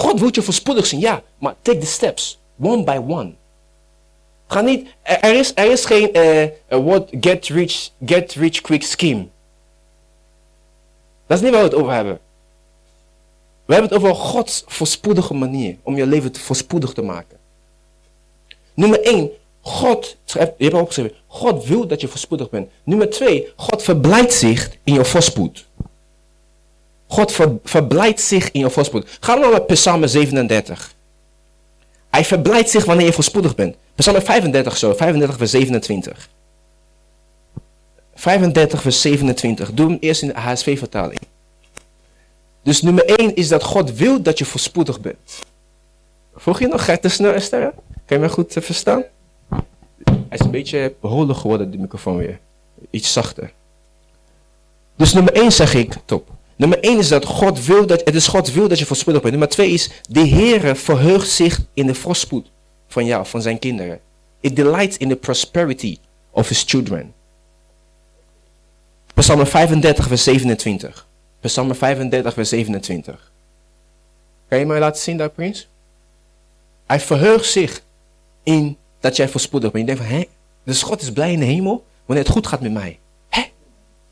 [0.00, 3.32] God wil je voorspoedig zijn, ja, maar take the steps, one by one.
[4.46, 6.46] Ga niet, er is, er is geen uh,
[6.86, 9.26] what get rich, get rich quick scheme.
[11.26, 12.18] Dat is niet waar we het over hebben.
[13.64, 17.38] We hebben het over Gods voorspoedige manier om je leven voorspoedig te maken.
[18.74, 22.70] Nummer 1, God, je hebt opgeschreven, God wil dat je voorspoedig bent.
[22.84, 25.66] Nummer 2, God verblijdt zich in je voorspoed.
[27.10, 29.18] God ver, verblijdt zich in je voorspoed.
[29.20, 30.94] Ga dan naar Psalm 37.
[32.10, 33.76] Hij verblijdt zich wanneer je voorspoedig bent.
[33.94, 36.28] Psalm 35 zo, 35 vers 27.
[38.14, 39.72] 35 vers 27.
[39.72, 41.20] Doe hem eerst in de HSV-vertaling.
[42.62, 45.42] Dus nummer 1 is dat God wil dat je voorspoedig bent.
[46.34, 47.72] Vroeg je nog, ga je te snel Esther?
[48.06, 49.04] Kan je mij goed uh, verstaan?
[50.04, 52.38] Hij is een beetje behoorlijk geworden, de microfoon weer.
[52.90, 53.52] Iets zachter.
[54.96, 56.38] Dus nummer 1 zeg ik, top.
[56.60, 59.34] Nummer 1 is dat God wil dat, het is God wil dat je voorspoedig bent.
[59.34, 62.50] Nummer 2 is, de Heere verheugt zich in de voorspoed
[62.88, 64.00] van jou, van zijn kinderen.
[64.40, 65.98] It delights in the prosperity
[66.30, 67.14] of his children.
[69.14, 71.06] Psalm 35 vers 27.
[71.40, 73.32] Psalm 35, vers 27.
[74.48, 75.68] Kan je mij laten zien daar, prins?
[76.86, 77.82] Hij verheugt zich
[78.42, 79.88] in dat jij voorspoedig bent.
[79.88, 80.26] Je denkt van, hé,
[80.64, 82.98] dus God is blij in de hemel wanneer het goed gaat met mij.
[83.28, 83.42] Hé,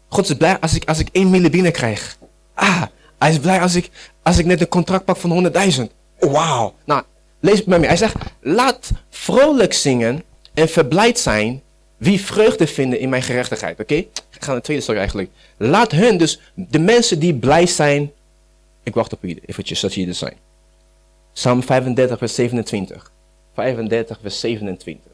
[0.09, 2.19] God is blij als ik, als ik 1 miljoen binnen krijg.
[2.59, 2.83] Ah,
[3.19, 3.91] hij is blij als ik,
[4.23, 5.83] als ik net een contract pak van 100.000.
[6.19, 6.75] Wauw.
[6.85, 7.03] Nou,
[7.41, 7.87] lees met me.
[7.87, 10.23] Hij zegt, laat vrolijk zingen
[10.55, 11.63] en verblijd zijn
[11.97, 13.81] wie vreugde vinden in mijn gerechtigheid.
[13.81, 13.95] Oké?
[13.95, 15.31] Ik ga naar de tweede story eigenlijk.
[15.57, 18.13] Laat hun, dus de mensen die blij zijn.
[18.83, 20.37] Ik wacht op jullie, eventjes dat jullie er zijn.
[21.33, 23.13] Psalm 35, vers 27.
[23.55, 25.13] 35, vers 27.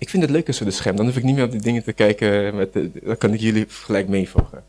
[0.00, 1.60] Ik vind het leuk als we de scherm, dan hoef ik niet meer op die
[1.60, 2.56] dingen te kijken.
[2.56, 2.72] Met
[3.04, 4.64] dan kan ik jullie gelijk meevolgen.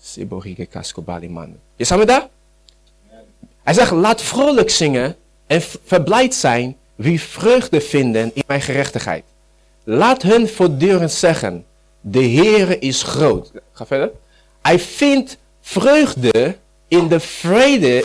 [0.00, 1.56] Seborige Kaskobali man.
[1.76, 2.28] Je samen daar?
[3.62, 5.16] Hij zegt, laat vrolijk zingen
[5.46, 9.24] en verblijd zijn wie vreugde vinden in mijn gerechtigheid.
[9.84, 11.64] Laat hun voortdurend zeggen,
[12.00, 13.52] de Heere is groot.
[13.72, 14.10] Ga verder.
[14.62, 16.56] Hij vindt vreugde
[16.88, 18.04] in de vrede,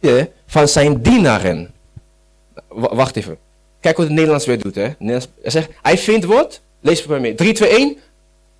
[0.00, 1.74] in van zijn dienaren.
[2.68, 3.43] wacht even.
[3.84, 4.74] Kijk wat het Nederlands weer doet.
[4.74, 4.88] Hè.
[4.98, 6.60] Hij zegt, hij vindt wat?
[6.80, 7.34] Lees het bij mij.
[7.34, 7.96] 3, 2, 1.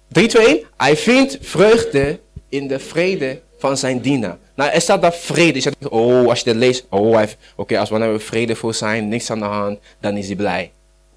[0.09, 0.65] 3, 2, 1.
[0.77, 4.39] Hij vindt vreugde in de vrede van zijn dienaar.
[4.55, 5.55] Nou, er staat daar vrede.
[5.55, 7.23] Je zegt, oh, als je dat leest, oh,
[7.57, 10.73] oké, als we nou vrede voor zijn, niks aan de hand, dan is hij blij.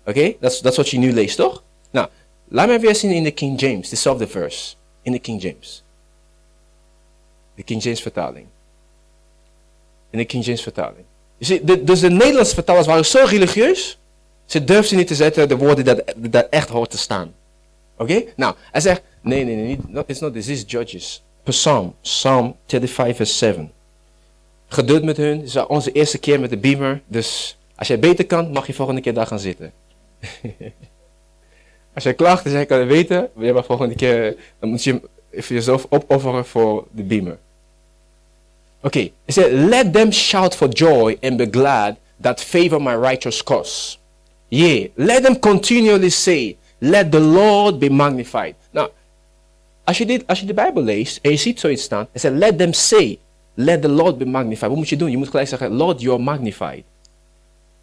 [0.06, 1.64] Oké, dat is wat je nu leest, toch?
[1.92, 2.08] Nou,
[2.48, 4.76] laat me weer zien in de King James, dezelfde verse.
[5.02, 5.84] In de King James.
[7.56, 8.46] De King James vertaling.
[10.10, 11.06] In de King James vertaling.
[11.38, 13.98] Dus de Nederlandse vertalers waren zo religieus,
[14.46, 17.34] ze durfden niet te zetten de woorden dat, dat echt hoort te staan.
[17.98, 18.24] Oké?
[18.36, 21.24] Nou, hij zegt, nee, nee, nee, it's not this, is Judges.
[21.44, 23.72] Psalm, Psalm 35 vers 7.
[24.68, 28.26] Geduld met hun, het is onze eerste keer met de beamer, dus als jij beter
[28.26, 29.72] kan, mag je volgende keer daar gaan zitten.
[31.96, 35.02] als jij klaagt en jij kan het weten, je volgende keer, dan moet je
[35.48, 37.38] jezelf opofferen voor de beamer.
[38.82, 39.14] Oké, okay.
[39.26, 43.98] it said, let them shout for joy and be glad that favor my righteous cause.
[44.50, 48.56] Yeah, let them continually say, let the Lord be magnified.
[48.72, 48.90] Nou,
[49.84, 52.36] als je, dit, als je de Bijbel leest en je ziet zoiets staan, het zegt,
[52.36, 53.20] let them say,
[53.54, 54.70] let the Lord be magnified.
[54.70, 55.12] Wat moet je doen?
[55.12, 56.84] Je moet gelijk zeggen, Lord, you are magnified.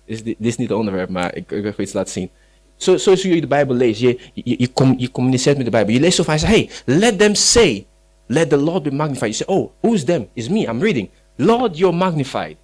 [0.06, 2.30] Dit is, is niet het onderwerp, maar ik, ik wil iets laten zien.
[2.76, 4.06] Zo, zo zie je de Bijbel lezen.
[4.08, 5.94] Je, je, je, com, je communiceert met de Bijbel.
[5.94, 7.86] Je leest of hij zegt, hey, let them say,
[8.28, 9.28] let the Lord be magnified.
[9.28, 10.28] You say, oh, who's them?
[10.34, 11.08] It's me, I'm reading.
[11.38, 12.56] Lord, you're magnified.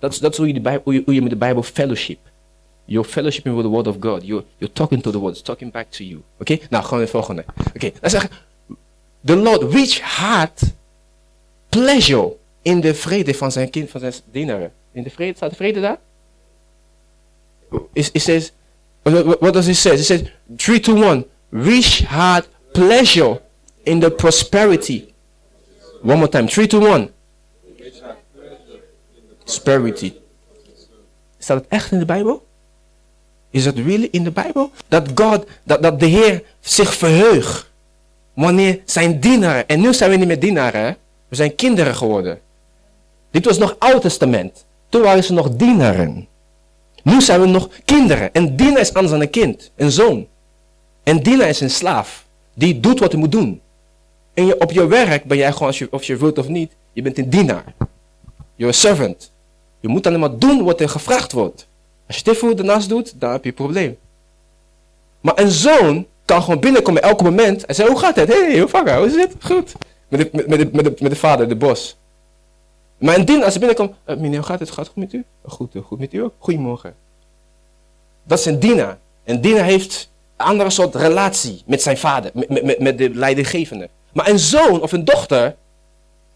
[0.00, 2.18] That's, that's je hoe, je, hoe je met de Bijbel fellowship.
[2.84, 4.24] You're fellowshipping with the word of God.
[4.24, 5.32] You're, you're talking to the word.
[5.34, 6.22] It's talking back to you.
[6.40, 6.60] Okay?
[6.70, 6.82] Now.
[6.90, 7.92] Okay.
[9.24, 10.74] The Lord, which had
[11.68, 14.72] pleasure in de vrede van zijn kind, van zijn dienaren.
[14.92, 15.98] In de vrede, staat de vrede daar?
[17.92, 18.52] It, it says,
[19.02, 19.92] what does it say?
[19.92, 20.22] It says,
[20.56, 21.26] 3 to 1.
[21.50, 23.40] Which had pleasure
[23.82, 25.04] in the prosperity.
[26.02, 26.46] One more time.
[26.46, 27.10] 3 to 1.
[29.44, 30.12] Prosperity.
[31.38, 32.46] Staat het echt in de Bijbel?
[33.50, 34.70] Is het really in de Bijbel?
[34.88, 37.70] Dat God, dat, dat de Heer zich verheugt
[38.34, 40.96] wanneer zijn dienaren, en nu zijn we niet meer dienaren,
[41.28, 42.40] we zijn kinderen geworden.
[43.30, 44.64] Dit was nog Oud Testament.
[44.88, 46.28] Toen waren ze nog dienaren.
[47.02, 48.32] Nu zijn we nog kinderen.
[48.32, 50.26] En dienaar is anders dan een kind, een zoon.
[51.02, 52.26] En dienaar is een slaaf.
[52.54, 53.60] Die doet wat hij moet doen.
[54.38, 57.02] En op je werk ben jij gewoon, als je, of je wilt of niet, je
[57.02, 57.64] bent een dienaar.
[58.54, 59.32] You're a servant.
[59.80, 61.66] Je moet alleen maar doen wat er gevraagd wordt.
[62.06, 63.98] Als je dit voor daarnaast doet, dan heb je een probleem.
[65.20, 68.28] Maar een zoon kan gewoon binnenkomen elk moment en zeggen, hoe gaat het?
[68.28, 69.34] Hé, hey, hoe hoe is het?
[69.40, 69.72] Goed.
[70.08, 71.96] Met de, met, met, met, de, met de vader, de bos.
[72.98, 74.70] Maar een dien, als hij binnenkomt, uh, meneer, hoe gaat het?
[74.70, 75.24] Gaat het goed met u?
[75.44, 76.32] Goed, uh, goed met u ook?
[76.38, 76.94] Goedemorgen.
[78.22, 78.98] Dat is een dienaar.
[79.24, 83.88] Een dienaar heeft een andere soort relatie met zijn vader, met, met de leidinggevende.
[84.12, 85.56] Maar een zoon of een dochter,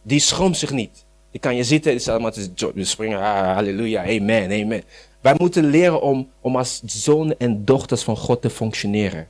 [0.03, 1.05] die schroomt zich niet.
[1.31, 4.83] Die kan je zitten, die staat allemaal te springen, ah, halleluja, amen, amen.
[5.21, 9.29] Wij moeten leren om, om als zonen en dochters van God te functioneren.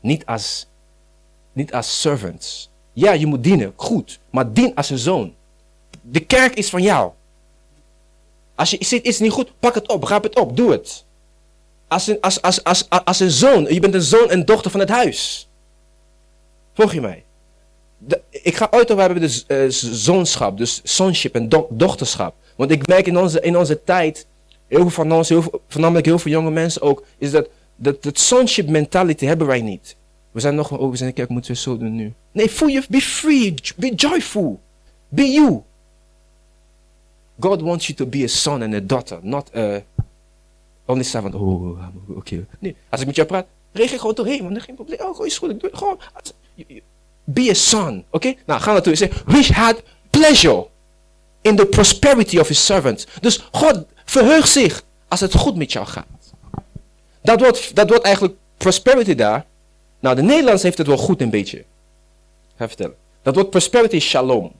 [0.00, 0.66] Niet als,
[1.52, 2.70] niet als servants.
[2.92, 4.20] Ja, je moet dienen, goed.
[4.30, 5.34] Maar dien als een zoon.
[6.02, 7.12] De kerk is van jou.
[8.54, 11.04] Als je ziet iets niet goed, pak het op, raap het op, doe het.
[11.88, 14.80] Als een, als, als, als, als een zoon, je bent een zoon en dochter van
[14.80, 15.48] het huis.
[16.74, 17.24] Volg je mij?
[18.30, 22.34] Ik ga ooit over hebben de uh, zoonschap, dus sonship en dochterschap.
[22.56, 24.26] Want ik merk in onze, in onze tijd,
[24.66, 28.18] heel veel van ons, heel voornamelijk heel veel jonge mensen ook, is dat dat, dat
[28.18, 29.96] sonship mentality hebben wij niet.
[30.30, 32.12] We zijn nog, oh, we zijn kijk, moeten we zo doen nu.
[32.32, 34.60] Nee, voel je, be free, be joyful,
[35.08, 35.62] be you.
[37.40, 39.82] God wants you to be a son and a daughter, not a
[40.86, 41.34] only servant.
[41.34, 41.80] Oh, oké.
[42.08, 42.46] Okay.
[42.58, 45.00] Nee, als ik met jou praat, reageer gewoon doorheen, want er geen probleem.
[45.00, 45.98] Oh, goed, ik doe het gewoon.
[47.24, 48.34] Be a son, oké?
[48.46, 48.94] Nou, ga naartoe.
[48.94, 50.66] Zeg, which had pleasure
[51.42, 53.06] in the prosperity of his servants.
[53.20, 56.06] Dus God verheugt zich als het goed met jou gaat.
[57.22, 59.44] Dat wordt, dat wordt eigenlijk prosperity daar.
[60.00, 61.58] Nou, de Nederlands heeft het wel goed een beetje.
[61.58, 61.64] Ik
[62.56, 62.96] ga vertellen.
[63.22, 64.52] Dat wordt prosperity shalom.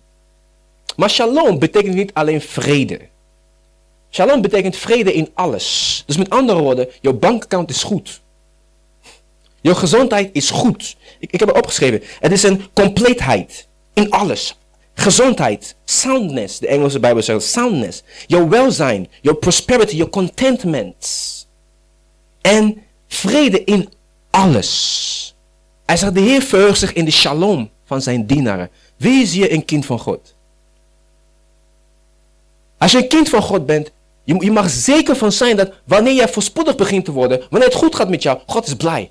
[0.97, 3.01] Maar shalom betekent niet alleen vrede.
[4.11, 6.03] Shalom betekent vrede in alles.
[6.07, 8.21] Dus met andere woorden, jouw bankaccount is goed.
[9.61, 10.97] Jouw gezondheid is goed.
[11.31, 12.03] Ik, heb het opgeschreven.
[12.21, 14.59] Het is een compleetheid in alles.
[14.95, 18.03] Gezondheid, soundness, de Engelse Bijbel zegt soundness.
[18.27, 21.07] Jouw welzijn, jouw prosperity, jouw contentment
[22.41, 23.89] en vrede in
[24.31, 25.35] alles.
[25.87, 28.71] Hij zegt, de Heer verheugt zich in de shalom van zijn dienaren.
[28.97, 30.35] Wees je een kind van God.
[32.79, 33.93] Als je een kind van God bent,
[34.25, 37.79] je, je mag zeker van zijn dat wanneer je voorspoedig begint te worden, wanneer het
[37.79, 39.11] goed gaat met jou, God is blij.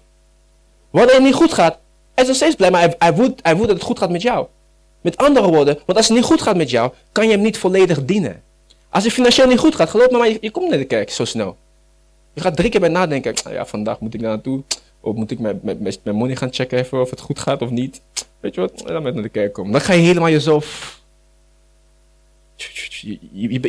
[0.91, 1.78] Wanneer het niet goed gaat,
[2.15, 4.47] is nog steeds blij, maar hij, hij, hij dat het goed gaat met jou.
[5.02, 7.58] Met andere woorden, want als het niet goed gaat met jou, kan je hem niet
[7.58, 8.41] volledig dienen.
[8.89, 11.26] Als het financieel niet goed gaat, geloof me maar, je, komt naar de kerk zo
[11.26, 11.58] snel.
[12.34, 13.34] Je gaat drie keer bij nadenken.
[13.43, 14.62] "Ah Ja, vandaag moet ik daar naartoe.
[14.99, 18.02] Of moet ik mijn, mijn, money gaan checken even of het goed gaat of niet.
[18.39, 18.84] Weet je wat?
[18.86, 19.71] Dan met naar de kerk komen.
[19.71, 20.99] Dan ga je helemaal jezelf...
[22.56, 23.19] Je,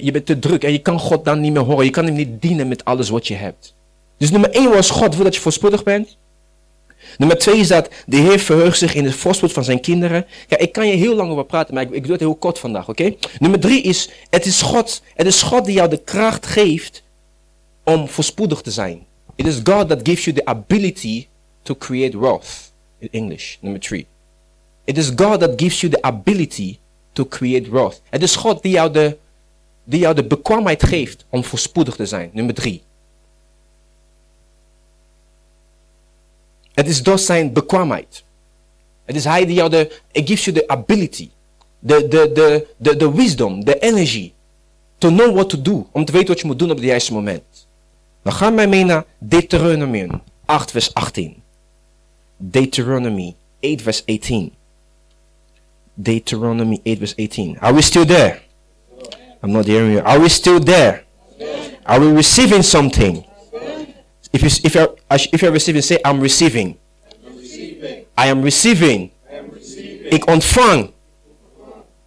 [0.02, 1.84] je, bent- te druk en je kan God dan niet meer horen.
[1.84, 3.74] Je kan hem niet dienen met alles wat je hebt.
[4.16, 6.16] Dus nummer één was God wil dat je voorspoedig bent.
[7.18, 10.26] Nummer twee is dat de Heer verheugt zich in de voorspoed van zijn kinderen.
[10.48, 12.88] Ja, ik kan je heel lang over praten, maar ik, doe het heel kort vandaag,
[12.88, 13.14] oké?
[13.38, 17.02] Nummer drie is, het is God, het is God die jou de kracht geeft
[17.84, 19.06] om voorspoedig te zijn.
[19.34, 21.26] It is God that gives you the ability
[21.62, 22.72] to create wealth.
[22.98, 24.06] In English, number three.
[24.84, 26.78] It is God that gives you the ability
[27.12, 28.02] to create wealth.
[28.10, 29.16] Het is God die jou de,
[29.84, 32.30] die jou de bekwaamheid geeft om voorspoedig te zijn.
[32.32, 32.82] Nummer drie.
[36.74, 38.24] Het is door zijn bekwaamheid.
[39.04, 41.30] Het is hij die jou de, it gives you the ability,
[41.78, 44.32] de, de, de, de, de wisdom, de energy,
[44.98, 47.12] to know what to do, om te weten wat je moet doen op het juiste
[47.12, 47.66] moment.
[48.22, 51.42] Dan gaan wij mee naar Deuteronomium 8 vers 18.
[52.36, 54.52] Deuteronomy 8 vers 18.
[55.94, 57.58] Deuteronomy 8 verse 18.
[57.60, 58.40] Are we still there?
[59.42, 60.02] I'm not hearing you.
[60.02, 61.04] Are we still there?
[61.82, 63.24] Are we receiving something?
[64.34, 64.94] If you if you're
[65.32, 66.76] if you're receiving, say I'm receiving.
[68.18, 69.10] I am receiving.
[70.10, 70.90] Ik ontvang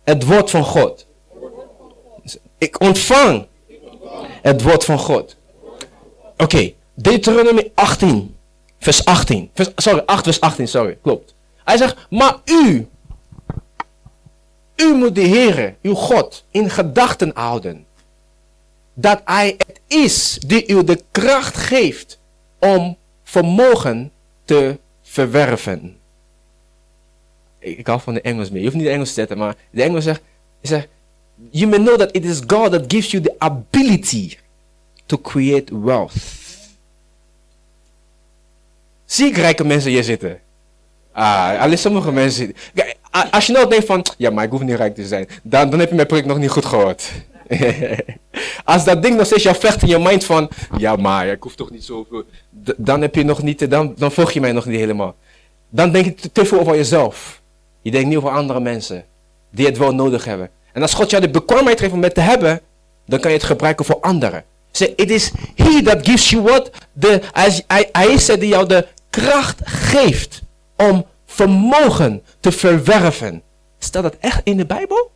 [0.04, 1.06] het woord van God.
[2.58, 3.48] Ik ontvang
[4.42, 5.36] het woord van God.
[6.38, 8.36] Oké, Deuteronomy 18,
[8.80, 9.50] vers 18.
[9.54, 11.34] Vers, sorry, 8 vers 18, sorry, klopt.
[11.64, 12.88] Hij zegt, maar u,
[14.76, 17.86] u moet de Heere, uw God, in gedachten houden.
[18.94, 22.17] Dat Hij het is die u de kracht geeft
[22.60, 24.12] om vermogen
[24.46, 25.98] te verwerven.
[27.60, 28.60] Ik, hou van de Engels mee.
[28.60, 30.22] Je hoeft niet de Engels te zetten, maar de Engels zegt,
[30.62, 30.88] zegt
[31.50, 34.38] You may know that it is God that gives you the ability
[35.06, 36.14] to create wealth.
[39.06, 40.40] Zie ik rijke mensen hier zitten?
[41.12, 42.56] Ah, alleen sommige mensen.
[43.32, 45.80] Als je nou denkt van, ja, maar ik hoef niet rijk te zijn, dan, dan
[45.80, 47.12] heb je mijn preek nog niet goed gehoord.
[48.64, 51.56] Als dat ding nog steeds jou vecht in je mind van, ja, maar ik hoef
[51.56, 52.24] toch niet zoveel,
[52.78, 55.16] dan heb je nog niet, dan, dan volg je mij nog niet helemaal.
[55.70, 57.42] Dan denk je te, veel over jezelf.
[57.82, 59.06] Je denkt niet over andere mensen
[59.50, 60.50] die het wel nodig hebben.
[60.74, 62.62] En als God jou de bekwaamheid geeft om het te hebben,
[63.06, 64.44] dan kan je het gebruiken voor anderen.
[64.72, 66.70] Say, it is he that gives you what?
[66.94, 70.42] De, hij, hij, hij is die jou de kracht geeft
[70.76, 73.42] om vermogen te verwerven.
[73.80, 75.12] Staat dat echt in de Bijbel?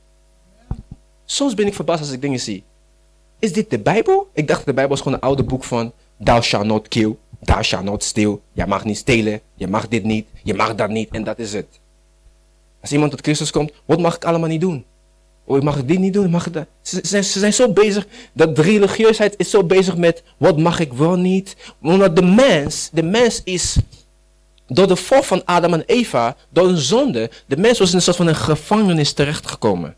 [1.32, 2.64] Soms ben ik verbaasd als ik dingen zie.
[3.40, 4.30] Is dit de Bijbel?
[4.34, 5.92] Ik dacht de Bijbel is gewoon een oude boek van
[6.24, 8.42] Thou shalt not kill, thou shalt not steal.
[8.54, 11.54] Je mag niet stelen, je mag dit niet, je mag dat niet en dat is
[11.54, 11.80] het.
[12.82, 14.86] Als iemand tot Christus komt, wat mag ik allemaal niet doen?
[15.46, 16.66] Oh, ik mag dit niet doen, ik mag dat.
[16.82, 20.58] Ze, ze zijn, ze zijn zo bezig, dat de religieusheid is zo bezig met wat
[20.58, 21.56] mag ik wel niet.
[21.82, 23.78] Omdat de mens, de mens is
[24.68, 28.02] door de val van Adam en Eva, door een zonde, de mens was in een
[28.02, 29.96] soort van een gevangenis terechtgekomen.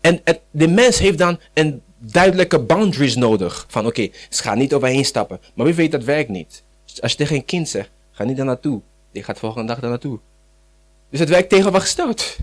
[0.00, 3.64] En de mens heeft dan een duidelijke boundaries nodig.
[3.68, 5.40] Van oké, ze gaan niet overheen stappen.
[5.54, 6.62] Maar wie weet dat werkt niet.
[6.84, 8.80] Dus als je tegen een kind zegt, ga niet daar naartoe.
[9.12, 10.18] Die gaat volgende dag daar naartoe.
[11.10, 12.36] Dus het werkt tegenovergesteld.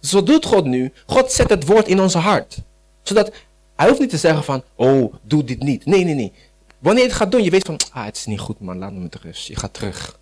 [0.00, 0.92] Zo doet God nu.
[1.06, 2.58] God zet het woord in onze hart.
[3.02, 3.32] Zodat
[3.76, 5.86] hij hoeft niet te zeggen van, oh, doe dit niet.
[5.86, 6.32] Nee, nee, nee.
[6.78, 8.92] Wanneer je het gaat doen, je weet van, ah, het is niet goed man, laat
[8.92, 9.46] me met rust.
[9.46, 10.18] Je gaat terug.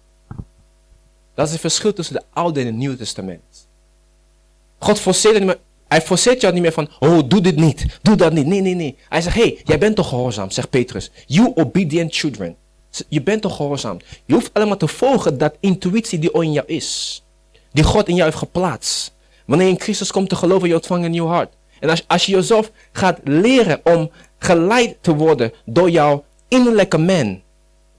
[1.35, 3.69] Dat is het verschil tussen de Oude en het Nieuwe Testament.
[4.79, 5.59] God forceert niet meer,
[5.89, 8.47] hij forceert jou niet meer van, oh, doe dit niet, doe dat niet.
[8.47, 8.97] Nee, nee, nee.
[9.09, 11.11] Hij zegt, hey, jij bent toch gehoorzaam, zegt Petrus.
[11.27, 12.57] You obedient children.
[13.09, 13.99] Je bent toch gehoorzaam.
[14.25, 17.23] Je hoeft alleen maar te volgen dat intuïtie die in jou is.
[17.73, 19.15] Die God in jou heeft geplaatst.
[19.47, 21.53] Wanneer je in Christus komt te geloven, je ontvangt een nieuw hart.
[21.81, 27.43] En als, als je jezelf gaat leren om geleid te worden door jouw innerlijke man,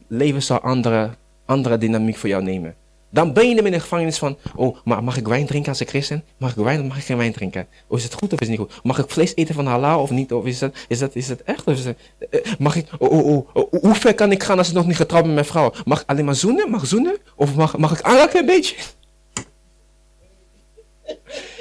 [0.08, 1.10] leven zal andere,
[1.46, 2.76] andere dynamiek voor jou nemen.
[3.16, 5.82] Dan ben je meer in de gevangenis van, oh, maar mag ik wijn drinken als
[5.82, 6.24] ik christen?
[6.38, 7.68] Mag ik wijn of mag ik geen wijn drinken?
[7.88, 8.84] Oh, is het goed of is het niet goed?
[8.84, 10.34] Mag ik vlees eten van halal of niet?
[10.34, 11.64] Of is dat, is dat, is dat echt?
[11.64, 11.96] Of is dat,
[12.30, 14.88] eh, mag ik, oh, oh, oh, oh, hoe ver kan ik gaan als ik nog
[14.88, 15.74] niet getrouwd ben met mijn vrouw?
[15.86, 16.70] Mag ik alleen maar zoenen?
[16.70, 17.18] Mag ik zoenen?
[17.36, 18.76] Of mag, mag ik aanraken een beetje?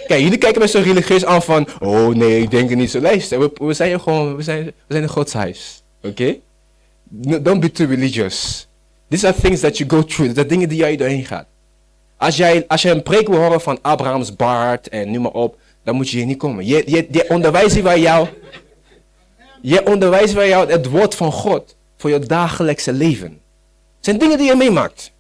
[0.07, 3.01] Kijk, jullie kijken mij zo religieus aan van, oh nee, ik denk er niet zo.
[3.01, 5.83] Luister, we, we zijn gewoon, we zijn, we zijn een godshuis.
[6.03, 6.37] Oké?
[7.43, 8.67] Don't be too religious.
[9.09, 10.35] These are things that you go through.
[10.35, 11.47] Zijn dingen die jij doorheen gaat.
[12.17, 15.59] Als jij, als je een preek wil horen van Abrahams baard en noem maar op,
[15.83, 16.67] dan moet je hier niet komen.
[16.67, 18.29] Je, je, je onderwijst waar jou,
[19.63, 23.31] je onderwijst waar jou het woord van God voor je dagelijkse leven.
[23.97, 25.13] Het zijn dingen die je meemaakt.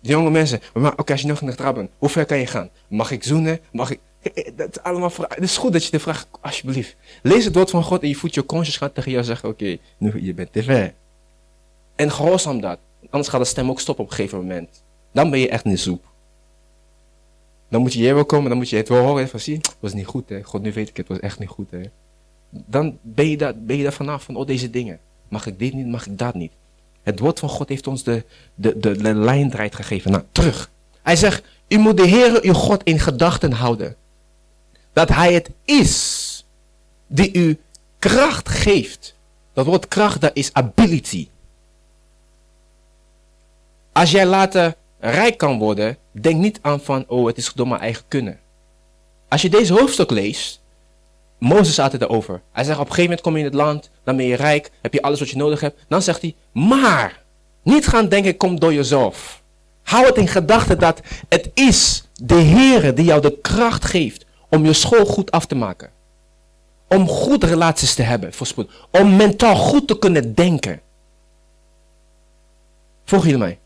[0.00, 2.70] Jonge mensen, maar oké, als je nog trouw bent, hoe ver kan je gaan?
[2.88, 3.60] Mag ik zoenen?
[3.72, 4.00] Mag ik...
[4.56, 5.12] Dat allemaal.
[5.28, 6.96] Het is goed dat je de vraag, alsjeblieft.
[7.22, 9.76] Lees het woord van God en je voelt je conscious gaat tegen jou zeggen, oké,
[9.98, 10.94] nu je bent te ver.
[12.00, 12.78] En gehoorzaam dat.
[13.10, 14.82] Anders gaat de stem ook stoppen op een gegeven moment.
[15.12, 16.04] Dan ben je echt in de soep.
[17.68, 19.76] Dan moet je hier wel komen, dan moet je het wel horen van, zie, het
[19.80, 20.42] was niet goed hè.
[20.42, 21.80] God, nu weet ik het, was echt niet goed hè.
[22.50, 24.98] Dan ben je, daar, ben je daar vanaf van, oh deze dingen.
[25.28, 26.52] Mag ik dit niet, mag ik dat niet.
[27.02, 28.24] Het woord van God heeft ons de,
[28.54, 30.10] de, de, de lijndraad gegeven.
[30.10, 30.70] Nou, terug.
[31.02, 33.96] Hij zegt, u moet de Heer uw God in gedachten houden.
[34.92, 36.44] Dat Hij het is
[37.06, 37.58] die u
[37.98, 39.14] kracht geeft.
[39.52, 41.28] Dat woord kracht, dat is ability.
[43.92, 47.80] Als jij later rijk kan worden, denk niet aan van, oh, het is door mijn
[47.80, 48.38] eigen kunnen.
[49.28, 50.60] Als je deze hoofdstuk leest,
[51.38, 52.40] Mozes had het erover.
[52.52, 54.70] Hij zegt, op een gegeven moment kom je in het land, dan ben je rijk,
[54.82, 55.84] heb je alles wat je nodig hebt.
[55.88, 57.22] Dan zegt hij, maar,
[57.62, 59.42] niet gaan denken, kom door jezelf.
[59.82, 64.64] Hou het in gedachten dat het is de Heer die jou de kracht geeft om
[64.64, 65.90] je school goed af te maken.
[66.88, 68.70] Om goede relaties te hebben, voorspoed.
[68.90, 70.80] Om mentaal goed te kunnen denken.
[73.04, 73.58] Volg jullie mij?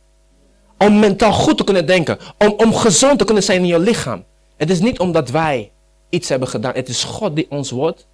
[0.79, 2.19] Om mentaal goed te kunnen denken.
[2.39, 4.25] Om, om gezond te kunnen zijn in je lichaam.
[4.57, 5.73] Het is niet omdat wij
[6.09, 6.75] iets hebben gedaan.
[6.75, 8.07] Het is God die ons wordt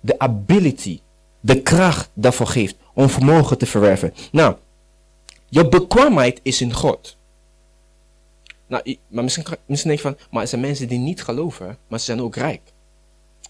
[0.00, 1.00] de ability,
[1.40, 4.14] de kracht daarvoor geeft om vermogen te verwerven.
[4.32, 4.56] Nou,
[5.48, 7.16] je bekwaamheid is in God.
[8.66, 11.98] Nou, maar misschien, misschien denk je van, maar er zijn mensen die niet geloven, maar
[11.98, 12.60] ze zijn ook rijk.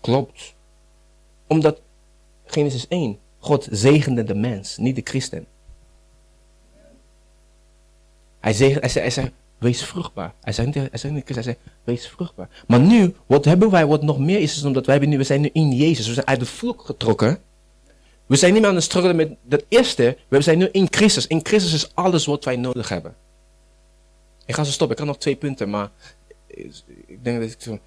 [0.01, 0.55] Klopt.
[1.47, 1.81] Omdat,
[2.45, 5.47] Genesis 1, God zegende de mens, niet de christen.
[8.41, 10.35] Hij, zegt, hij, zei, hij wees vruchtbaar.
[10.41, 12.49] Hij zei hij zei hij zei, wees vruchtbaar.
[12.67, 15.51] Maar nu, wat hebben wij, wat nog meer is, omdat wij nu, we zijn nu
[15.53, 16.07] in Jezus.
[16.07, 17.39] We zijn uit de vloek getrokken.
[18.27, 20.17] We zijn niet meer aan het struggelen met dat eerste.
[20.29, 21.27] We zijn nu in Christus.
[21.27, 23.15] In Christus is alles wat wij nodig hebben.
[24.47, 24.97] Ik ga zo stoppen.
[24.97, 25.91] Ik kan nog twee punten, maar
[27.07, 27.79] ik denk dat ik zo...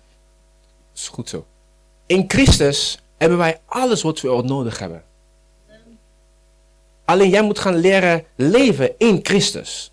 [0.93, 1.45] is goed zo.
[2.05, 5.03] In Christus hebben wij alles wat we nodig hebben.
[7.05, 9.90] Alleen jij moet gaan leren leven in Christus.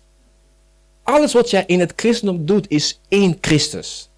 [1.09, 4.09] Alles wat jij in het christendom doet is één Christus.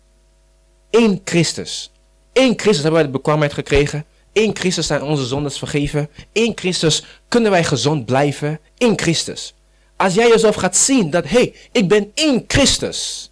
[0.90, 1.92] Eén Christus.
[2.34, 4.06] Eén Christus hebben wij de bekwaamheid gekregen.
[4.32, 6.10] In Christus zijn onze zondes vergeven.
[6.32, 8.60] In Christus kunnen wij gezond blijven.
[8.78, 9.54] In Christus.
[9.96, 13.32] Als jij jezelf gaat zien dat, hé, hey, ik ben in Christus.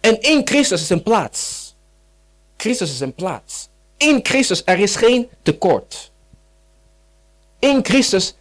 [0.00, 1.74] En in Christus is een plaats.
[2.56, 3.68] Christus is een plaats.
[3.96, 6.12] In Christus er is geen tekort.
[7.58, 8.34] In Christus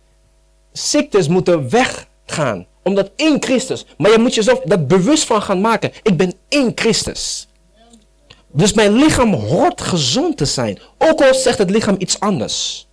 [0.72, 3.86] ziektes moeten weggaan omdat in Christus.
[3.98, 5.92] Maar je moet jezelf dat bewust van gaan maken.
[6.02, 7.48] Ik ben in Christus.
[8.52, 10.80] Dus mijn lichaam hoort gezond te zijn.
[10.98, 12.88] Ook al zegt het lichaam iets anders.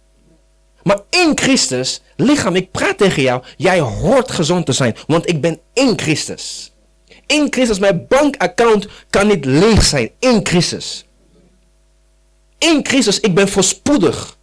[0.83, 3.43] Maar in Christus, lichaam, ik praat tegen jou.
[3.57, 4.97] Jij hoort gezond te zijn.
[5.07, 6.73] Want ik ben in Christus.
[7.27, 10.11] In Christus, mijn bankaccount kan niet leeg zijn.
[10.19, 11.05] In Christus.
[12.59, 14.34] In Christus, ik ben voorspoedig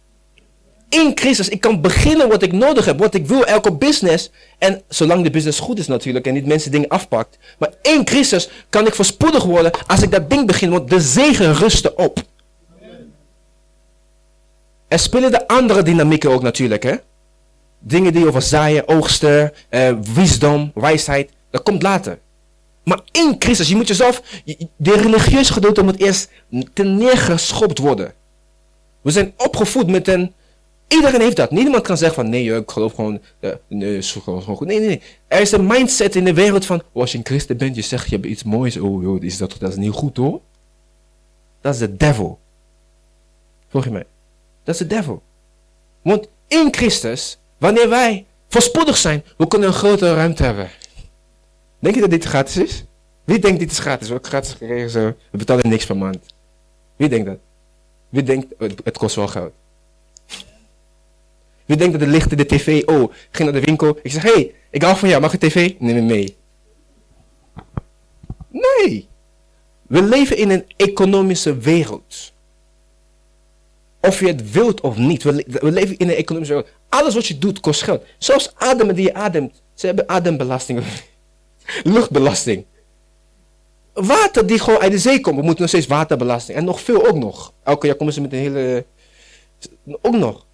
[0.92, 4.30] in Christus, ik kan beginnen wat ik nodig heb, wat ik wil, elke business.
[4.58, 7.38] En zolang de business goed is natuurlijk en niet mensen dingen afpakt.
[7.58, 11.54] Maar in Christus kan ik voorspoedig worden als ik dat ding begin, want de zegen
[11.54, 12.22] rustte op.
[14.88, 16.94] Er spelen de andere dynamieken ook natuurlijk, hè.
[17.78, 22.18] Dingen die over zaaien, oogsten, uh, wisdom, wijsheid, dat komt later.
[22.84, 24.22] Maar in Christus, je moet jezelf,
[24.76, 26.30] de religieuze gedeelte moet eerst
[26.72, 28.12] ten neergeschopt worden.
[29.00, 30.32] We zijn opgevoed met een
[30.92, 31.50] Iedereen heeft dat.
[31.50, 34.66] Niemand kan zeggen van nee, ik geloof gewoon, uh, nee, goed.
[34.66, 35.02] Nee, nee, nee.
[35.26, 37.82] Er is een mindset in de wereld van, oh, als je een christen bent, je
[37.82, 38.76] zegt je hebt iets moois.
[38.76, 40.40] Oh, joh, is dat, dat is niet goed hoor.
[41.60, 42.38] Dat is de devil.
[43.68, 44.06] Volg je mij?
[44.64, 45.22] Dat is de devil.
[46.02, 50.70] Want in Christus, wanneer wij voorspoedig zijn, we kunnen een grotere ruimte hebben.
[51.78, 52.84] Denk je dat dit gratis is?
[53.24, 54.10] Wie denkt dit is gratis?
[54.10, 55.14] Ook gratis gekregen zo.
[55.30, 56.18] We betalen niks per maand.
[56.96, 57.38] Wie denkt dat?
[58.08, 59.52] Wie denkt het kost wel geld?
[61.72, 63.98] Wie denkt dat de lichten, de tv, oh, ging naar de winkel.
[64.02, 65.74] Ik zeg, hé, hey, ik hou van jou, mag ik tv?
[65.78, 66.36] Neem me mee.
[68.48, 69.08] Nee.
[69.86, 72.32] We leven in een economische wereld.
[74.00, 75.22] Of je het wilt of niet.
[75.22, 76.72] We, we leven in een economische wereld.
[76.88, 78.04] Alles wat je doet kost geld.
[78.18, 79.62] Zelfs ademen die je ademt.
[79.74, 80.82] Ze hebben adembelasting.
[81.94, 82.64] Luchtbelasting.
[83.92, 85.36] Water die gewoon uit de zee komt.
[85.36, 86.58] We moeten nog steeds waterbelasting.
[86.58, 87.52] En nog veel ook nog.
[87.62, 88.84] Elke jaar komen ze met een hele...
[90.02, 90.50] Ook nog.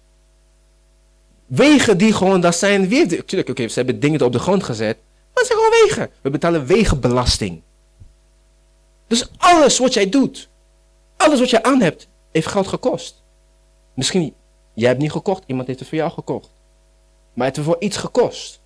[1.49, 4.97] Wegen die gewoon, dat zijn weer, tuurlijk, oké, ze hebben dingen op de grond gezet,
[4.97, 6.09] maar het zijn gewoon wegen.
[6.21, 7.61] We betalen wegenbelasting.
[9.07, 10.49] Dus alles wat jij doet,
[11.17, 13.23] alles wat jij aan hebt, heeft geld gekost.
[13.93, 14.33] Misschien,
[14.73, 16.49] jij hebt niet gekocht, iemand heeft het voor jou gekocht.
[17.33, 18.59] Maar het heeft voor iets gekost.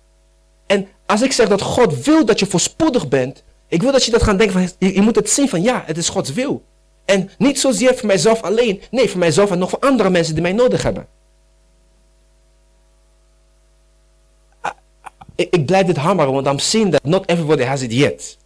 [0.66, 4.10] En als ik zeg dat God wil dat je voorspoedig bent, ik wil dat je
[4.10, 6.62] dat gaat denken van, je moet het zien van ja, het is Gods wil.
[7.04, 10.42] En niet zozeer voor mijzelf alleen, nee, voor mijzelf en nog voor andere mensen die
[10.42, 11.06] mij nodig hebben.
[14.60, 17.92] Ah, ah, Ik, ik blijf dit hameren, want I'm seeing that not everybody has it
[17.92, 18.38] yet.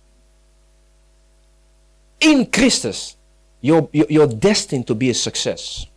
[2.18, 3.16] In Christus,
[3.59, 5.91] you're, you're destined to be a success.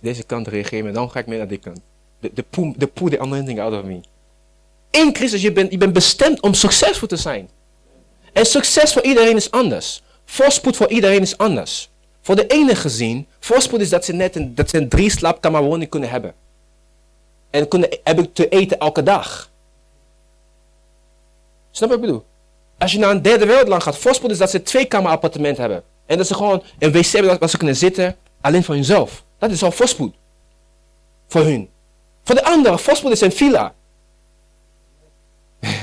[0.00, 1.80] Deze kant reageert me, dan ga ik mee naar die kant.
[2.20, 4.00] De, poe, de poe, the anointing out of me.
[4.90, 7.48] In Christus, je bent, je bent bestemd om succesvol te zijn.
[8.32, 10.02] En succes voor iedereen is anders.
[10.24, 11.90] Voorspoed voor iedereen is anders.
[12.20, 15.90] Voor de ene gezien, voorspoed is dat ze net een, dat ze een drie slaapkamerwoning
[15.90, 16.34] kunnen hebben.
[17.50, 19.50] En kunnen hebben te eten elke dag.
[21.70, 22.24] Snap wat ik bedoel?
[22.78, 25.82] Als je naar een derde wereldland gaat, voorspoed is dat ze twee kamer appartement hebben.
[26.06, 29.24] En dat ze gewoon een wc hebben waar ze kunnen zitten, alleen voor hunzelf.
[29.38, 30.14] Dat is al voorspoed.
[31.26, 31.68] Voor hun.
[32.22, 33.74] Voor de andere, voorspoed is een villa.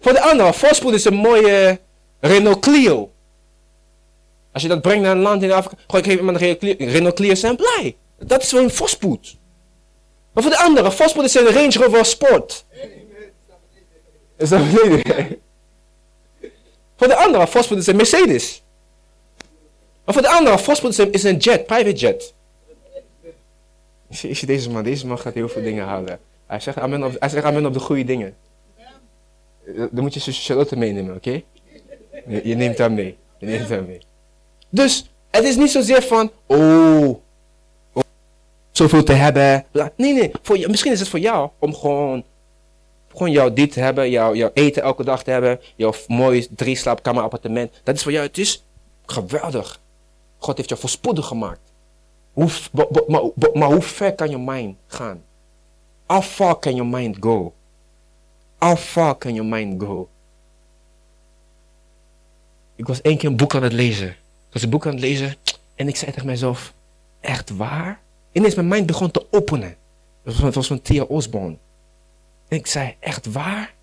[0.00, 1.80] Voor de andere, voorspoed is een mooie
[2.20, 3.10] Renault Clio.
[4.52, 7.14] Als je dat brengt naar een land in Afrika, gooi ik geef iemand een Renault
[7.14, 7.96] Clio zijn blij.
[8.18, 9.36] Dat is wel een voorspoed.
[10.32, 12.64] Maar voor de andere, voorspoed is een Range Rover Sport.
[14.36, 15.40] Is dat beneden?
[16.96, 18.62] Voor de andere, voorspoed is een Mercedes.
[20.04, 22.34] Maar voor de andere, voorspoed is een, jet, private jet.
[24.08, 26.20] Is, is deze man, deze man gaat heel veel dingen halen.
[26.46, 28.36] Hij zegt amen op, hij op de goede dingen.
[29.66, 31.42] Dan moet je zus Charlotte meenemen, oké?
[32.26, 33.16] Je, je neemt haar mee.
[33.38, 34.00] Je neemt haar mee.
[34.68, 37.18] Dus, het is niet zozeer van, oh,
[38.76, 39.64] zoveel te hebben.
[39.72, 42.24] Nee, nee, voor, misschien is het voor jou om gewoon,
[43.10, 46.76] gewoon jouw dit te hebben, jouw, jouw eten elke dag te hebben, jouw mooi drie
[46.76, 47.72] slaapkamer appartement.
[47.82, 48.64] Dat is voor jou, het is
[49.06, 49.80] geweldig.
[50.38, 51.60] God heeft jou voorspoedig gemaakt.
[52.32, 52.50] Hoe,
[53.06, 53.22] maar,
[53.52, 55.22] maar hoe ver kan je mind gaan?
[56.06, 57.52] How far can your mind go?
[58.58, 60.08] How far can your mind go?
[62.76, 64.08] Ik was één keer een boek aan het lezen.
[64.08, 65.36] Ik was een boek aan het lezen
[65.74, 66.72] en ik zei tegen mezelf,
[67.20, 68.00] echt waar?
[68.36, 69.76] Ineens mijn mind begon te openen.
[70.22, 71.56] Het was van, Thea Osborne.
[72.48, 73.74] En ik zei, echt waar?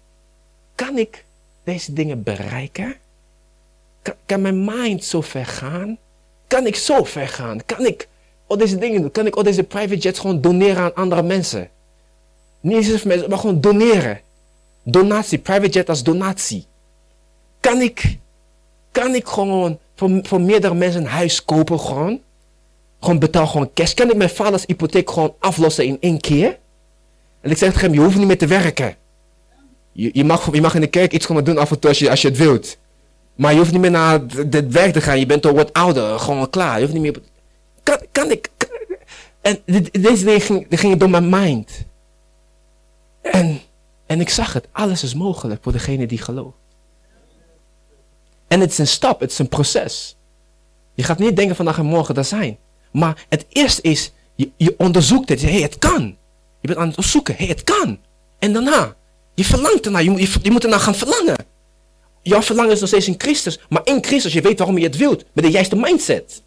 [0.76, 1.26] Kan ik
[1.64, 2.96] deze dingen bereiken?
[4.02, 5.98] Kan, kan mijn mind zo ver gaan?
[6.48, 7.66] Kan ik zo ver gaan?
[7.66, 8.08] Kan ik
[8.48, 9.12] al deze dingen doen?
[9.12, 11.70] Kan ik al deze private jets gewoon doneren aan andere mensen?
[12.60, 14.22] Niet eens voor mensen, maar gewoon doneren.
[14.84, 16.66] Donatie, private jet als donatie.
[17.60, 18.18] Kan ik,
[18.92, 22.22] kan ik gewoon voor, voor meerdere mensen een huis kopen gewoon?
[23.04, 23.94] Gewoon betaal gewoon cash.
[23.94, 26.60] Kan ik mijn vaders hypotheek gewoon aflossen in één keer?
[27.42, 28.96] En ik zeg tegen hem, je hoeft niet meer te werken.
[29.92, 32.00] Je, je, mag, je mag in de kerk iets komen doen af en toe als
[32.00, 32.78] je, als je het wilt.
[33.36, 35.20] Maar je hoeft niet meer naar het, werk te gaan.
[35.20, 36.20] Je bent al wat ouder.
[36.20, 36.76] Gewoon klaar.
[36.76, 37.22] Je hoeft niet meer...
[37.84, 38.50] Kan, kan ik...
[39.42, 39.60] en
[39.92, 41.86] deze dingen ging- gingen door mijn mind.
[43.22, 43.60] En,
[44.06, 44.68] en ik zag het.
[44.72, 46.58] Alles is mogelijk voor degene die gelooft.
[48.48, 49.20] En het is een stap.
[49.20, 50.18] Het is een proces.
[50.94, 52.58] Je gaat niet denken vandaag en morgen dat zijn.
[52.94, 55.42] Maar het eerste is, je, je onderzoekt het.
[55.42, 56.04] Hé, hey, het kan.
[56.62, 57.36] Je bent aan het onderzoeken.
[57.36, 58.00] Hé, hey, het kan.
[58.40, 58.96] En daarna,
[59.34, 60.04] je verlangt ernaar.
[60.04, 61.46] Je, je, moet ernaar gaan verlangen.
[62.22, 63.60] Jouw verlangen is nog steeds in Christus.
[63.70, 65.24] Maar in Christus, je weet waarom je het wilt.
[65.34, 66.44] Met de juiste mindset.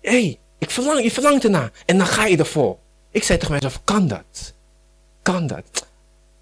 [0.00, 1.72] Hé, hey, ik verlang, je verlangt ernaar.
[1.86, 2.78] En dan ga je ervoor.
[3.10, 4.54] Ik zei tegen mezelf, kan dat?
[5.22, 5.86] Kan dat?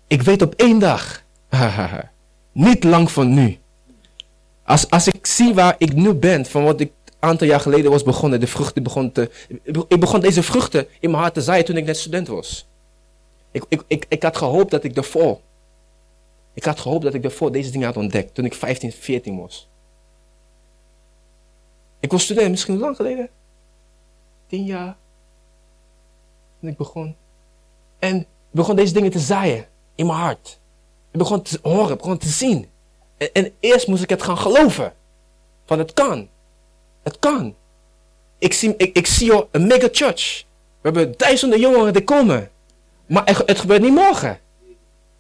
[0.07, 1.23] Ik weet op één dag.
[2.53, 3.59] niet lang van nu.
[4.65, 8.03] Als, als ik zie waar ik nu ben, van wat ik aantal jaar geleden was
[8.03, 9.31] begonnen, de vruchten begon te...
[9.89, 12.69] Ik begon deze vruchten in mijn hart te zaaien toen ik net student was.
[13.51, 15.41] Ik, ik, ik, ik had gehoopt dat ik daarvoor...
[16.55, 19.69] Ik had gehoopt dat ik daarvoor deze dingen had ontdekt, toen ik 15, 14 was.
[22.01, 23.29] Ik was student, misschien lang geleden.
[24.47, 24.97] Tien jaar.
[26.61, 27.17] Toen ik begon.
[27.99, 30.61] En begon deze dingen te zaaien in mijn hart.
[31.11, 32.69] Ik begon te horen, begon te zien.
[33.17, 34.95] En, en eerst moest ik het gaan geloven.
[35.65, 36.29] Van het kan.
[37.03, 37.55] Het kan.
[38.39, 40.45] Ik zie, ik, zie een mega church.
[40.81, 42.51] We hebben duizenden jongeren die komen.
[43.07, 44.39] Maar het, het gebeurt niet morgen.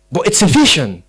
[0.08, 1.04] But it's a vision.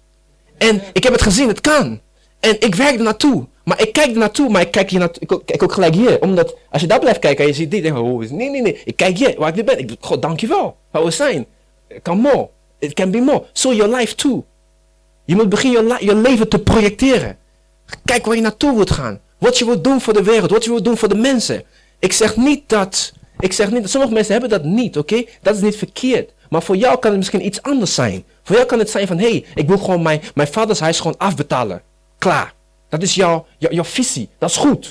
[0.58, 2.02] En ik heb het gezien, het kan.
[2.40, 3.48] En ik werk er naartoe.
[3.64, 6.22] Maar ik kijk er naartoe, maar ik kijk, hier naartoe, ik kijk ook gelijk hier.
[6.22, 8.62] Omdat als je daar blijft kijken en je ziet dit, denk je, oh, nee, nee,
[8.62, 8.82] nee.
[8.86, 9.80] Ik kijk hier, waar ik nu ben.
[9.80, 10.78] Ik, God, dankjewel.
[10.92, 11.46] Waar we zijn.
[11.88, 12.50] It can more.
[12.80, 13.44] It can be more.
[13.54, 14.44] So your life too.
[15.26, 17.38] Je moet beginnen je leven te projecteren.
[18.06, 19.20] Kijk waar je naartoe wilt gaan.
[19.44, 20.52] Wat je wilt doen voor de wereld.
[20.52, 21.64] Wat je wilt doen voor de mensen.
[22.00, 23.14] Ik zeg niet dat...
[23.40, 23.90] Ik zeg niet...
[23.90, 25.24] Sommige mensen hebben dat niet, oké?
[25.42, 26.34] Dat is niet verkeerd.
[26.50, 28.24] Maar voor jou kan het misschien iets anders zijn.
[28.44, 30.98] Voor jou kan het zijn van, hé, hey, ik wil gewoon mijn, mijn vaders huis
[30.98, 31.82] gewoon afbetalen.
[32.18, 32.54] Klaar.
[32.90, 34.30] Dat is jouw, jouw, jouw visie.
[34.38, 34.84] Dat is goed.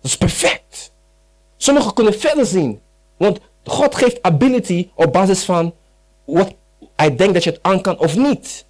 [0.00, 0.92] Dat is perfect.
[1.56, 2.80] Sommigen kunnen verder zien.
[3.16, 5.74] Want God geeft ability op basis van
[6.24, 6.54] wat
[6.96, 8.66] hij denkt dat je het aan kan of niet.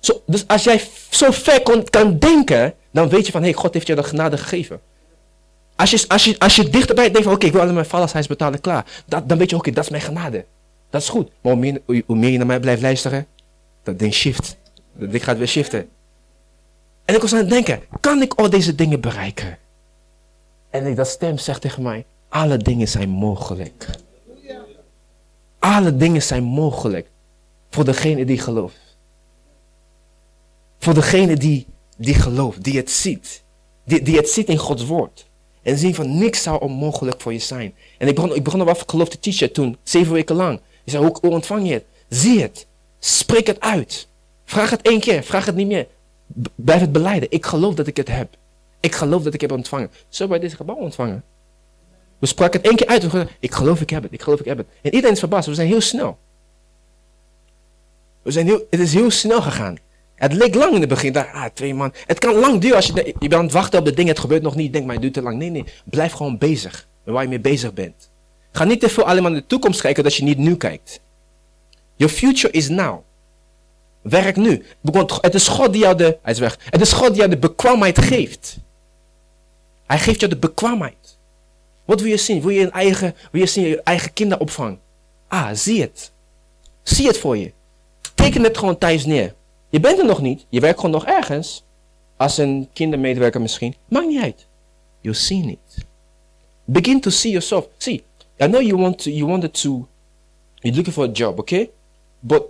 [0.00, 3.74] Zo, dus als jij zo ver kan denken, dan weet je van, hé, hey, God
[3.74, 4.80] heeft je de genade gegeven.
[5.76, 8.26] Als je, als je, als je dichterbij denkt van, oké, ik wil alleen mijn vadershuis
[8.26, 9.02] betalen, klaar.
[9.06, 10.44] Dat, dan weet je, oké, dat is mijn genade.
[10.90, 11.30] Dat is goed.
[11.40, 13.26] Maar hoe meer, hoe, meer je naar mij blijft luisteren,
[13.82, 14.56] dat ding shift.
[14.94, 15.88] Dat ding gaat weer shiften.
[17.04, 19.58] En ik was aan het denken, kan ik al deze dingen bereiken?
[20.70, 23.86] En dat stem zegt tegen mij, alle dingen zijn mogelijk.
[25.58, 27.08] Alle dingen zijn mogelijk
[27.70, 28.89] voor degene die gelooft.
[30.80, 31.66] Voor degene die,
[31.96, 33.42] die gelooft, die het ziet.
[33.84, 35.26] Die, die het ziet in Gods woord.
[35.62, 37.74] En zien van niks zou onmogelijk voor je zijn.
[37.98, 40.60] En ik begon, ik begon over geloof te teachen toen, zeven weken lang.
[40.84, 41.84] Je zei, hoe, ontvang je het?
[42.08, 42.66] Zie het.
[42.98, 44.08] Spreek het uit.
[44.44, 45.86] Vraag het één keer, vraag het niet meer.
[46.54, 47.30] blijf het beleiden.
[47.30, 48.36] Ik geloof dat ik het heb.
[48.80, 49.90] Ik geloof dat ik heb ontvangen.
[50.08, 51.24] Zo bij dit gebouw ontvangen.
[52.18, 53.28] We spraken het één keer uit.
[53.40, 54.12] Ik geloof ik heb het.
[54.12, 54.66] Ik geloof ik heb het.
[54.82, 55.48] En iedereen is verbaasd.
[55.48, 56.18] We zijn heel snel.
[58.22, 59.76] We zijn heel, het is heel snel gegaan.
[60.20, 61.16] Het leek lang in het begin.
[61.16, 61.92] Ah, twee man.
[62.06, 64.10] Het kan lang duren als je, je bent aan het wachten op de dingen.
[64.10, 64.72] Het gebeurt nog niet.
[64.72, 65.38] Denk maar, het duurt te lang.
[65.38, 65.64] Nee, nee.
[65.84, 66.88] Blijf gewoon bezig.
[67.04, 68.10] Waar je mee bezig bent.
[68.52, 71.00] Ga niet te veel alleen maar naar de toekomst kijken dat je niet nu kijkt.
[71.96, 73.02] Your future is now.
[74.02, 74.64] Werk nu.
[75.20, 76.58] Het is God die jou de, hij is weg.
[76.64, 78.58] Het is God die jou de bekwaamheid geeft.
[79.86, 81.18] Hij geeft jou de bekwaamheid.
[81.84, 82.40] Wat wil je zien?
[82.40, 84.78] Wil je een eigen, wil je zien je eigen kinderopvang?
[85.28, 86.12] Ah, zie het.
[86.82, 87.52] Zie het voor je.
[88.14, 89.34] Teken het gewoon thuis neer.
[89.70, 90.46] Je bent er nog niet.
[90.48, 91.62] Je werkt gewoon nog ergens.
[92.16, 93.74] Als een kindermedewerker misschien.
[93.88, 94.46] Maakt niet uit.
[95.00, 95.84] You see it.
[96.64, 97.68] Begin to see yourself.
[97.76, 98.04] See,
[98.40, 99.88] I know you want to, you wanted to,
[100.62, 101.70] you're looking for a job, okay?
[102.20, 102.42] But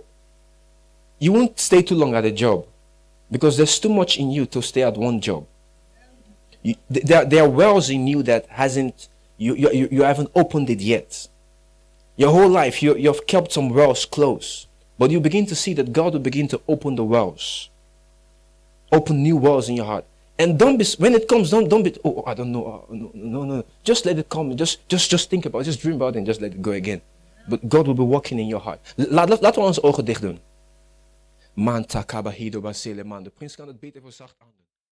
[1.17, 2.65] you won't stay too long at a job
[3.29, 5.45] because there's too much in you to stay at one job.
[6.61, 10.81] You, there, there are wells in you that hasn't, you, you, you haven't opened it
[10.81, 11.27] yet.
[12.15, 14.67] Your whole life, you, you've kept some wells closed.
[15.01, 17.71] But you begin to see that God will begin to open the wells.
[18.91, 20.05] Open new wells in your heart.
[20.37, 22.85] And don't be, when it comes, don't, don't be, oh, oh I don't know, oh,
[22.93, 23.65] no, no, no.
[23.83, 24.55] Just let it come.
[24.55, 25.63] Just, just, just think about it.
[25.63, 27.01] Just dream about it and just let it go again.
[27.49, 28.79] But God will be working in your heart.
[28.95, 30.39] Laat, laat, laten we onze ogen dicht doen.
[31.53, 33.23] Man takaba hido basile man.
[33.23, 34.60] De prins kan het beter aan.